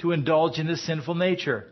to 0.00 0.12
indulge 0.12 0.58
in 0.58 0.66
the 0.66 0.76
sinful 0.76 1.14
nature. 1.14 1.66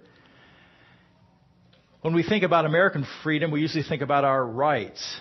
When 2.00 2.14
we 2.14 2.22
think 2.22 2.44
about 2.44 2.64
American 2.64 3.06
freedom, 3.22 3.50
we 3.50 3.60
usually 3.60 3.82
think 3.82 4.02
about 4.02 4.24
our 4.24 4.44
rights. 4.44 5.18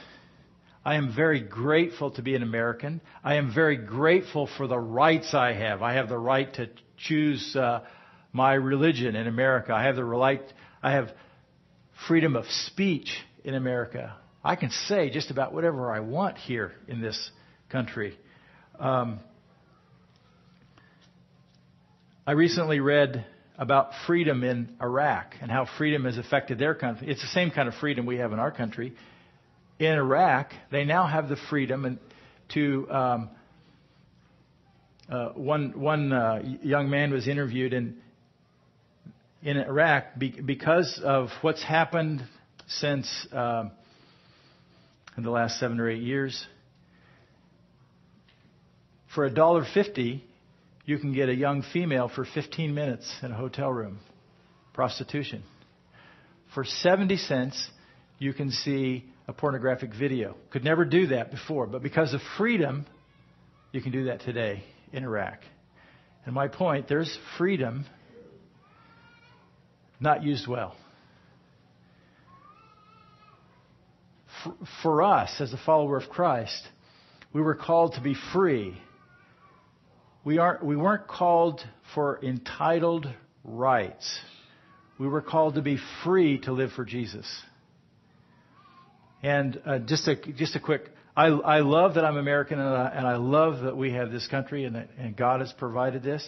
I 0.88 0.96
am 0.96 1.14
very 1.14 1.42
grateful 1.42 2.12
to 2.12 2.22
be 2.22 2.34
an 2.34 2.44
American. 2.44 3.02
I 3.22 3.36
am 3.36 3.54
very 3.54 3.76
grateful 3.76 4.48
for 4.56 4.68
the 4.68 4.80
rights 4.80 5.34
I 5.34 5.52
have. 5.52 5.82
I 5.82 5.96
have 5.96 6.08
the 6.08 6.18
right 6.18 6.54
to 6.54 6.70
choose 6.96 7.58
uh, 7.58 7.82
my 8.32 8.54
religion 8.54 9.18
in 9.18 9.28
America. 9.28 9.74
I 9.74 9.84
have 9.84 9.98
the 9.98 10.06
right. 10.06 10.42
I 10.82 10.94
have 10.94 11.10
freedom 12.08 12.38
of 12.38 12.46
speech 12.46 13.10
in 13.44 13.54
America. 13.54 14.16
I 14.42 14.56
can 14.56 14.70
say 14.70 15.10
just 15.10 15.30
about 15.30 15.54
whatever 15.54 15.92
I 15.92 16.00
want 16.00 16.38
here 16.38 16.72
in 16.88 17.02
this 17.02 17.32
country. 17.68 18.18
Um, 18.80 19.20
I 22.26 22.32
recently 22.32 22.80
read 22.80 23.26
about 23.58 23.90
freedom 24.06 24.42
in 24.42 24.78
Iraq 24.82 25.36
and 25.42 25.52
how 25.52 25.68
freedom 25.78 26.06
has 26.06 26.18
affected 26.18 26.60
their 26.60 26.76
country. 26.76 27.10
It's 27.10 27.22
the 27.22 27.28
same 27.28 27.52
kind 27.52 27.68
of 27.68 27.76
freedom 27.76 28.06
we 28.06 28.20
have 28.20 28.32
in 28.32 28.40
our 28.40 28.52
country. 28.52 28.94
In 29.80 29.94
Iraq, 29.94 30.52
they 30.72 30.86
now 30.86 31.06
have 31.06 31.30
the 31.30 31.38
freedom 31.50 32.00
to. 32.54 32.92
Um, 32.92 33.30
uh, 35.10 35.30
one 35.36 35.80
one 35.80 36.12
uh, 36.12 36.42
young 36.62 36.90
man 36.90 37.12
was 37.12 37.28
interviewed 37.28 37.74
in 37.74 37.98
in 39.42 39.58
Iraq 39.58 40.18
be, 40.18 40.32
because 40.32 41.00
of 41.04 41.30
what's 41.42 41.64
happened 41.64 42.24
since 42.68 43.08
uh, 43.32 43.70
in 45.16 45.24
the 45.24 45.30
last 45.30 45.60
seven 45.60 45.80
or 45.80 45.90
eight 45.90 46.02
years. 46.02 46.46
For 49.16 49.24
a 49.24 49.30
dollar 49.30 49.66
fifty, 49.74 50.26
you 50.88 50.98
can 50.98 51.14
get 51.14 51.30
a 51.30 51.36
young 51.36 51.64
female 51.74 52.10
for 52.14 52.26
15 52.26 52.74
minutes 52.74 53.14
in 53.22 53.32
a 53.32 53.36
hotel 53.36 53.70
room. 53.70 54.00
Prostitution. 54.74 55.44
For 56.54 56.64
70 56.64 57.18
cents, 57.18 57.70
you 58.20 58.34
can 58.34 58.52
see 58.52 59.06
a 59.28 59.34
pornographic 59.34 59.94
video. 59.94 60.36
Could 60.52 60.64
never 60.64 60.86
do 60.86 61.08
that 61.08 61.32
before, 61.32 61.68
but 61.68 61.84
because 61.84 62.14
of 62.14 62.22
freedom, 62.38 62.86
you 63.72 63.82
can 63.82 63.92
do 63.92 64.06
that 64.06 64.22
today 64.22 64.64
in 64.94 65.04
Iraq. 65.04 65.40
And 66.26 66.34
my 66.34 66.48
point, 66.48 66.88
there's 66.88 67.18
freedom 67.38 67.86
not 70.00 70.24
used 70.24 70.48
well. 70.48 70.76
For, 74.44 74.54
for 74.82 75.04
us, 75.04 75.32
as 75.40 75.52
a 75.54 75.60
follower 75.66 75.98
of 75.98 76.10
Christ, 76.10 76.68
we 77.34 77.42
were 77.42 77.56
called 77.56 77.94
to 77.94 78.02
be 78.02 78.16
free 78.34 78.78
we, 80.28 80.40
aren't, 80.40 80.62
we 80.62 80.76
weren't 80.76 81.08
called 81.08 81.62
for 81.96 82.20
entitled 82.22 83.08
rights. 83.46 84.20
We 85.00 85.08
were 85.08 85.22
called 85.22 85.56
to 85.56 85.62
be 85.62 85.80
free 86.04 86.40
to 86.40 86.52
live 86.52 86.74
for 86.74 86.84
Jesus. 86.84 87.26
And 89.28 89.62
uh, 89.66 89.80
just 89.80 90.08
a 90.08 90.16
just 90.16 90.56
a 90.56 90.60
quick, 90.60 90.90
I, 91.16 91.26
I 91.28 91.60
love 91.60 91.96
that 91.96 92.06
I'm 92.06 92.18
American 92.18 92.60
and 92.60 92.70
I, 92.70 92.88
and 92.96 93.08
I 93.08 93.18
love 93.18 93.64
that 93.64 93.76
we 93.76 93.92
have 93.94 94.12
this 94.12 94.28
country 94.28 94.66
and 94.66 94.76
that, 94.76 94.90
and 94.98 95.16
God 95.16 95.42
has 95.42 95.52
provided 95.54 96.04
this. 96.04 96.28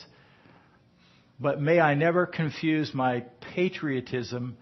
But 1.40 1.62
may 1.62 1.80
I 1.80 1.94
never 1.94 2.26
confuse 2.26 2.94
my 2.94 3.24
patriotism 3.56 4.58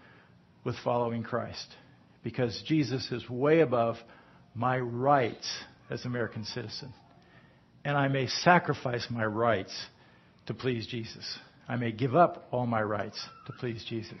with 0.64 0.76
following 0.84 1.22
Christ, 1.22 1.66
because 2.22 2.62
Jesus 2.66 3.10
is 3.10 3.28
way 3.28 3.60
above 3.60 3.96
my 4.54 4.78
rights 4.78 5.48
as 5.90 6.04
American 6.04 6.44
citizen 6.44 6.92
and 7.88 7.96
I 7.96 8.08
may 8.08 8.26
sacrifice 8.26 9.06
my 9.10 9.24
rights 9.24 9.72
to 10.46 10.52
please 10.52 10.86
Jesus. 10.86 11.38
I 11.68 11.76
may 11.76 11.92
give 11.92 12.14
up 12.14 12.46
all 12.50 12.66
my 12.66 12.82
rights 12.82 13.18
to 13.46 13.52
please 13.52 13.84
Jesus. 13.88 14.20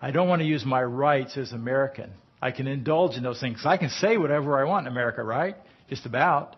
I 0.00 0.10
don't 0.10 0.28
want 0.28 0.40
to 0.40 0.46
use 0.46 0.64
my 0.64 0.82
rights 0.82 1.36
as 1.36 1.52
American. 1.52 2.10
I 2.44 2.50
can 2.50 2.66
indulge 2.66 3.16
in 3.16 3.22
those 3.22 3.40
things. 3.40 3.62
I 3.64 3.78
can 3.78 3.88
say 3.88 4.18
whatever 4.18 4.60
I 4.60 4.68
want 4.68 4.86
in 4.86 4.92
America, 4.92 5.22
right? 5.22 5.56
Just 5.88 6.04
about. 6.04 6.56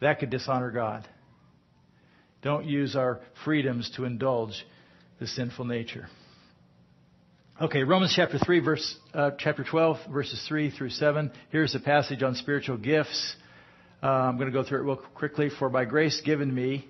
That 0.00 0.20
could 0.20 0.30
dishonor 0.30 0.70
God. 0.70 1.06
Don't 2.40 2.64
use 2.64 2.96
our 2.96 3.20
freedoms 3.44 3.90
to 3.96 4.04
indulge 4.04 4.54
the 5.20 5.26
sinful 5.26 5.66
nature. 5.66 6.08
Okay, 7.60 7.82
Romans 7.82 8.14
chapter 8.16 8.38
3, 8.38 8.60
verse, 8.60 8.96
uh, 9.12 9.32
chapter 9.38 9.64
12, 9.64 9.98
verses 10.10 10.42
3 10.48 10.70
through 10.70 10.90
7. 10.90 11.30
Here's 11.50 11.74
a 11.74 11.80
passage 11.80 12.22
on 12.22 12.36
spiritual 12.36 12.78
gifts. 12.78 13.36
Uh, 14.02 14.06
I'm 14.06 14.38
going 14.38 14.50
to 14.50 14.52
go 14.52 14.66
through 14.66 14.78
it 14.78 14.84
real 14.84 14.96
quickly. 14.96 15.50
For 15.58 15.68
by 15.68 15.84
grace 15.84 16.22
given 16.24 16.54
me, 16.54 16.88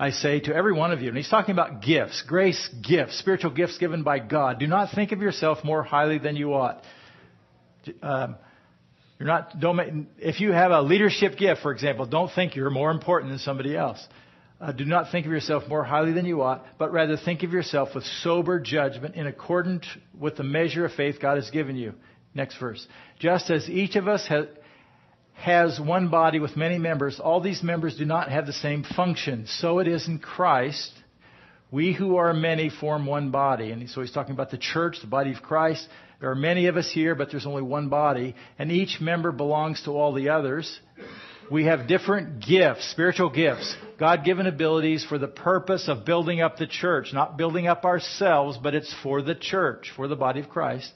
I 0.00 0.10
say 0.10 0.38
to 0.40 0.54
every 0.54 0.72
one 0.72 0.92
of 0.92 1.02
you, 1.02 1.08
and 1.08 1.16
he's 1.16 1.28
talking 1.28 1.52
about 1.52 1.82
gifts, 1.82 2.22
grace 2.26 2.70
gifts, 2.88 3.18
spiritual 3.18 3.50
gifts 3.50 3.78
given 3.78 4.04
by 4.04 4.20
God. 4.20 4.60
Do 4.60 4.68
not 4.68 4.94
think 4.94 5.10
of 5.10 5.20
yourself 5.20 5.64
more 5.64 5.82
highly 5.82 6.18
than 6.18 6.36
you 6.36 6.54
ought. 6.54 6.82
Um, 8.00 8.36
you're 9.18 9.26
not, 9.26 9.58
don't 9.58 9.74
make, 9.74 9.92
if 10.18 10.40
you 10.40 10.52
have 10.52 10.70
a 10.70 10.80
leadership 10.82 11.36
gift, 11.36 11.62
for 11.62 11.72
example, 11.72 12.06
don't 12.06 12.30
think 12.32 12.54
you're 12.54 12.70
more 12.70 12.92
important 12.92 13.32
than 13.32 13.40
somebody 13.40 13.76
else. 13.76 14.06
Uh, 14.60 14.70
do 14.70 14.84
not 14.84 15.10
think 15.10 15.26
of 15.26 15.32
yourself 15.32 15.64
more 15.68 15.82
highly 15.82 16.12
than 16.12 16.24
you 16.24 16.42
ought, 16.42 16.64
but 16.78 16.92
rather 16.92 17.16
think 17.16 17.42
of 17.42 17.52
yourself 17.52 17.88
with 17.94 18.04
sober 18.22 18.60
judgment 18.60 19.16
in 19.16 19.26
accordance 19.26 19.84
with 20.16 20.36
the 20.36 20.44
measure 20.44 20.84
of 20.84 20.92
faith 20.92 21.16
God 21.20 21.36
has 21.36 21.50
given 21.50 21.74
you. 21.74 21.94
Next 22.34 22.58
verse. 22.58 22.86
Just 23.18 23.50
as 23.50 23.68
each 23.68 23.96
of 23.96 24.06
us 24.06 24.26
has, 24.28 24.46
has 25.38 25.78
one 25.78 26.08
body 26.08 26.40
with 26.40 26.56
many 26.56 26.78
members, 26.78 27.20
all 27.20 27.40
these 27.40 27.62
members 27.62 27.96
do 27.96 28.04
not 28.04 28.28
have 28.28 28.46
the 28.46 28.52
same 28.52 28.82
function. 28.82 29.46
So 29.46 29.78
it 29.78 29.86
is 29.86 30.08
in 30.08 30.18
Christ. 30.18 30.90
We 31.70 31.92
who 31.92 32.16
are 32.16 32.34
many 32.34 32.70
form 32.70 33.06
one 33.06 33.30
body. 33.30 33.70
And 33.70 33.88
so 33.88 34.00
he's 34.00 34.10
talking 34.10 34.34
about 34.34 34.50
the 34.50 34.58
church, 34.58 34.96
the 35.00 35.06
body 35.06 35.32
of 35.32 35.40
Christ. 35.40 35.86
There 36.20 36.30
are 36.30 36.34
many 36.34 36.66
of 36.66 36.76
us 36.76 36.90
here, 36.90 37.14
but 37.14 37.30
there's 37.30 37.46
only 37.46 37.62
one 37.62 37.88
body, 37.88 38.34
and 38.58 38.72
each 38.72 39.00
member 39.00 39.30
belongs 39.30 39.80
to 39.84 39.92
all 39.92 40.12
the 40.12 40.30
others. 40.30 40.80
We 41.52 41.66
have 41.66 41.86
different 41.86 42.44
gifts, 42.44 42.90
spiritual 42.90 43.30
gifts, 43.30 43.76
God 43.98 44.24
given 44.24 44.46
abilities 44.46 45.04
for 45.04 45.18
the 45.18 45.28
purpose 45.28 45.88
of 45.88 46.04
building 46.04 46.40
up 46.40 46.56
the 46.56 46.66
church, 46.66 47.12
not 47.12 47.38
building 47.38 47.68
up 47.68 47.84
ourselves, 47.84 48.58
but 48.60 48.74
it's 48.74 48.92
for 49.02 49.22
the 49.22 49.36
church, 49.36 49.92
for 49.94 50.08
the 50.08 50.16
body 50.16 50.40
of 50.40 50.48
Christ. 50.48 50.92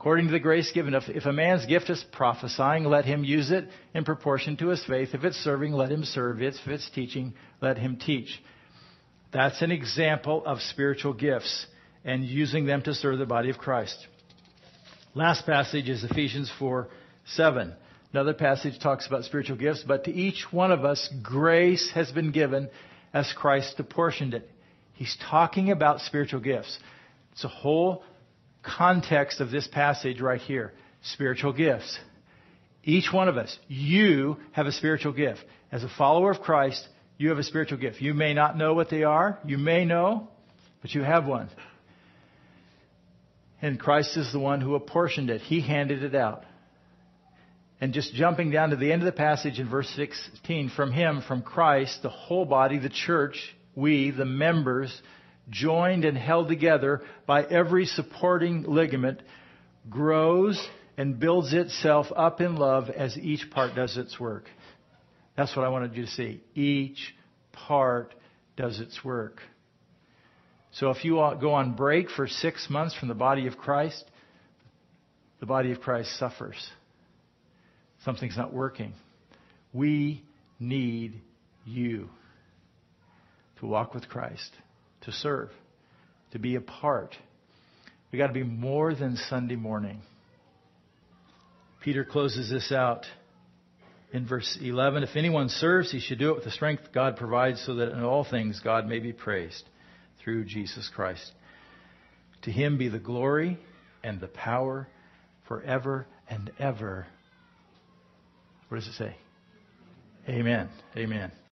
According 0.00 0.28
to 0.28 0.32
the 0.32 0.40
grace 0.40 0.72
given, 0.72 0.94
if, 0.94 1.26
a 1.26 1.32
man's 1.32 1.66
gift 1.66 1.90
is 1.90 2.02
prophesying, 2.10 2.84
let 2.84 3.04
him 3.04 3.22
use 3.22 3.50
it 3.50 3.68
in 3.92 4.02
proportion 4.06 4.56
to 4.56 4.68
his 4.68 4.82
faith. 4.86 5.10
If 5.12 5.24
it's 5.24 5.36
serving, 5.36 5.74
let 5.74 5.92
him 5.92 6.04
serve. 6.04 6.40
If 6.40 6.54
it's 6.66 6.88
teaching, 6.88 7.34
let 7.60 7.76
him 7.76 7.98
teach. 7.98 8.42
That's 9.30 9.60
an 9.60 9.70
example 9.70 10.42
of 10.46 10.62
spiritual 10.62 11.12
gifts 11.12 11.66
and 12.02 12.24
using 12.24 12.64
them 12.64 12.80
to 12.84 12.94
serve 12.94 13.18
the 13.18 13.26
body 13.26 13.50
of 13.50 13.58
Christ. 13.58 14.06
Last 15.14 15.44
passage 15.44 15.90
is 15.90 16.02
Ephesians 16.02 16.50
4 16.58 16.88
7. 17.34 17.74
Another 18.14 18.32
passage 18.32 18.80
talks 18.80 19.06
about 19.06 19.24
spiritual 19.24 19.58
gifts, 19.58 19.84
but 19.86 20.04
to 20.04 20.10
each 20.10 20.46
one 20.50 20.72
of 20.72 20.82
us, 20.82 21.12
grace 21.22 21.90
has 21.94 22.10
been 22.10 22.32
given 22.32 22.70
as 23.12 23.30
Christ 23.36 23.78
apportioned 23.78 24.32
it. 24.32 24.48
He's 24.94 25.14
talking 25.28 25.70
about 25.70 26.00
spiritual 26.00 26.40
gifts. 26.40 26.78
It's 27.32 27.44
a 27.44 27.48
whole 27.48 28.02
context 28.62 29.40
of 29.40 29.50
this 29.50 29.66
passage 29.66 30.20
right 30.20 30.40
here. 30.40 30.72
Spiritual 31.02 31.52
gifts. 31.52 31.98
Each 32.82 33.12
one 33.12 33.28
of 33.28 33.36
us, 33.36 33.56
you 33.68 34.36
have 34.52 34.66
a 34.66 34.72
spiritual 34.72 35.12
gift. 35.12 35.44
As 35.70 35.84
a 35.84 35.88
follower 35.88 36.30
of 36.30 36.40
Christ, 36.40 36.86
you 37.18 37.28
have 37.28 37.38
a 37.38 37.42
spiritual 37.42 37.78
gift. 37.78 38.00
You 38.00 38.14
may 38.14 38.32
not 38.32 38.56
know 38.56 38.74
what 38.74 38.90
they 38.90 39.02
are. 39.02 39.38
You 39.44 39.58
may 39.58 39.84
know, 39.84 40.28
but 40.80 40.94
you 40.94 41.02
have 41.02 41.26
one. 41.26 41.50
And 43.62 43.78
Christ 43.78 44.16
is 44.16 44.32
the 44.32 44.38
one 44.38 44.60
who 44.60 44.74
apportioned 44.74 45.28
it. 45.28 45.42
He 45.42 45.60
handed 45.60 46.02
it 46.02 46.14
out. 46.14 46.44
And 47.80 47.92
just 47.92 48.14
jumping 48.14 48.50
down 48.50 48.70
to 48.70 48.76
the 48.76 48.92
end 48.92 49.02
of 49.02 49.06
the 49.06 49.12
passage 49.12 49.58
in 49.58 49.68
verse 49.68 49.88
16, 49.96 50.70
from 50.70 50.92
Him, 50.92 51.22
from 51.26 51.42
Christ, 51.42 52.02
the 52.02 52.10
whole 52.10 52.44
body, 52.44 52.78
the 52.78 52.90
church, 52.90 53.54
we, 53.74 54.10
the 54.10 54.26
members, 54.26 55.00
joined 55.50 56.04
and 56.04 56.16
held 56.16 56.48
together 56.48 57.02
by 57.26 57.44
every 57.44 57.86
supporting 57.86 58.62
ligament, 58.62 59.20
grows 59.88 60.60
and 60.96 61.18
builds 61.18 61.52
itself 61.52 62.06
up 62.14 62.40
in 62.40 62.56
love 62.56 62.88
as 62.90 63.16
each 63.18 63.50
part 63.50 63.74
does 63.74 63.96
its 63.96 64.18
work. 64.20 64.44
That's 65.36 65.54
what 65.56 65.64
I 65.64 65.68
wanted 65.68 65.96
you 65.96 66.04
to 66.04 66.10
see. 66.10 66.42
Each 66.54 67.14
part 67.52 68.14
does 68.56 68.80
its 68.80 69.02
work. 69.04 69.40
So 70.72 70.90
if 70.90 71.04
you 71.04 71.14
go 71.40 71.54
on 71.54 71.74
break 71.74 72.10
for 72.10 72.28
six 72.28 72.68
months 72.70 72.94
from 72.94 73.08
the 73.08 73.14
body 73.14 73.46
of 73.46 73.56
Christ, 73.56 74.04
the 75.40 75.46
body 75.46 75.72
of 75.72 75.80
Christ 75.80 76.16
suffers. 76.18 76.70
Something's 78.04 78.36
not 78.36 78.52
working. 78.52 78.92
We 79.72 80.22
need 80.58 81.20
you 81.64 82.08
to 83.58 83.66
walk 83.66 83.94
with 83.94 84.08
Christ, 84.08 84.50
to 85.02 85.12
serve, 85.12 85.50
to 86.32 86.38
be 86.38 86.56
a 86.56 86.60
part. 86.60 87.16
We 88.12 88.18
got 88.18 88.28
to 88.28 88.32
be 88.32 88.42
more 88.42 88.94
than 88.94 89.16
Sunday 89.28 89.56
morning. 89.56 90.00
Peter 91.82 92.04
closes 92.04 92.50
this 92.50 92.72
out 92.72 93.06
in 94.12 94.26
verse 94.26 94.58
11. 94.60 95.02
If 95.02 95.16
anyone 95.16 95.48
serves, 95.48 95.90
he 95.90 96.00
should 96.00 96.18
do 96.18 96.30
it 96.30 96.34
with 96.34 96.44
the 96.44 96.50
strength 96.50 96.92
God 96.92 97.16
provides 97.16 97.62
so 97.64 97.76
that 97.76 97.92
in 97.92 98.02
all 98.02 98.24
things 98.24 98.60
God 98.62 98.86
may 98.86 98.98
be 98.98 99.12
praised 99.12 99.64
through 100.22 100.44
Jesus 100.44 100.90
Christ. 100.94 101.32
To 102.42 102.50
him 102.50 102.78
be 102.78 102.88
the 102.88 102.98
glory 102.98 103.58
and 104.02 104.20
the 104.20 104.28
power 104.28 104.88
forever 105.46 106.06
and 106.28 106.50
ever. 106.58 107.06
What 108.68 108.78
does 108.78 108.88
it 108.88 108.94
say? 108.94 109.16
Amen. 110.28 110.68
Amen. 110.96 111.32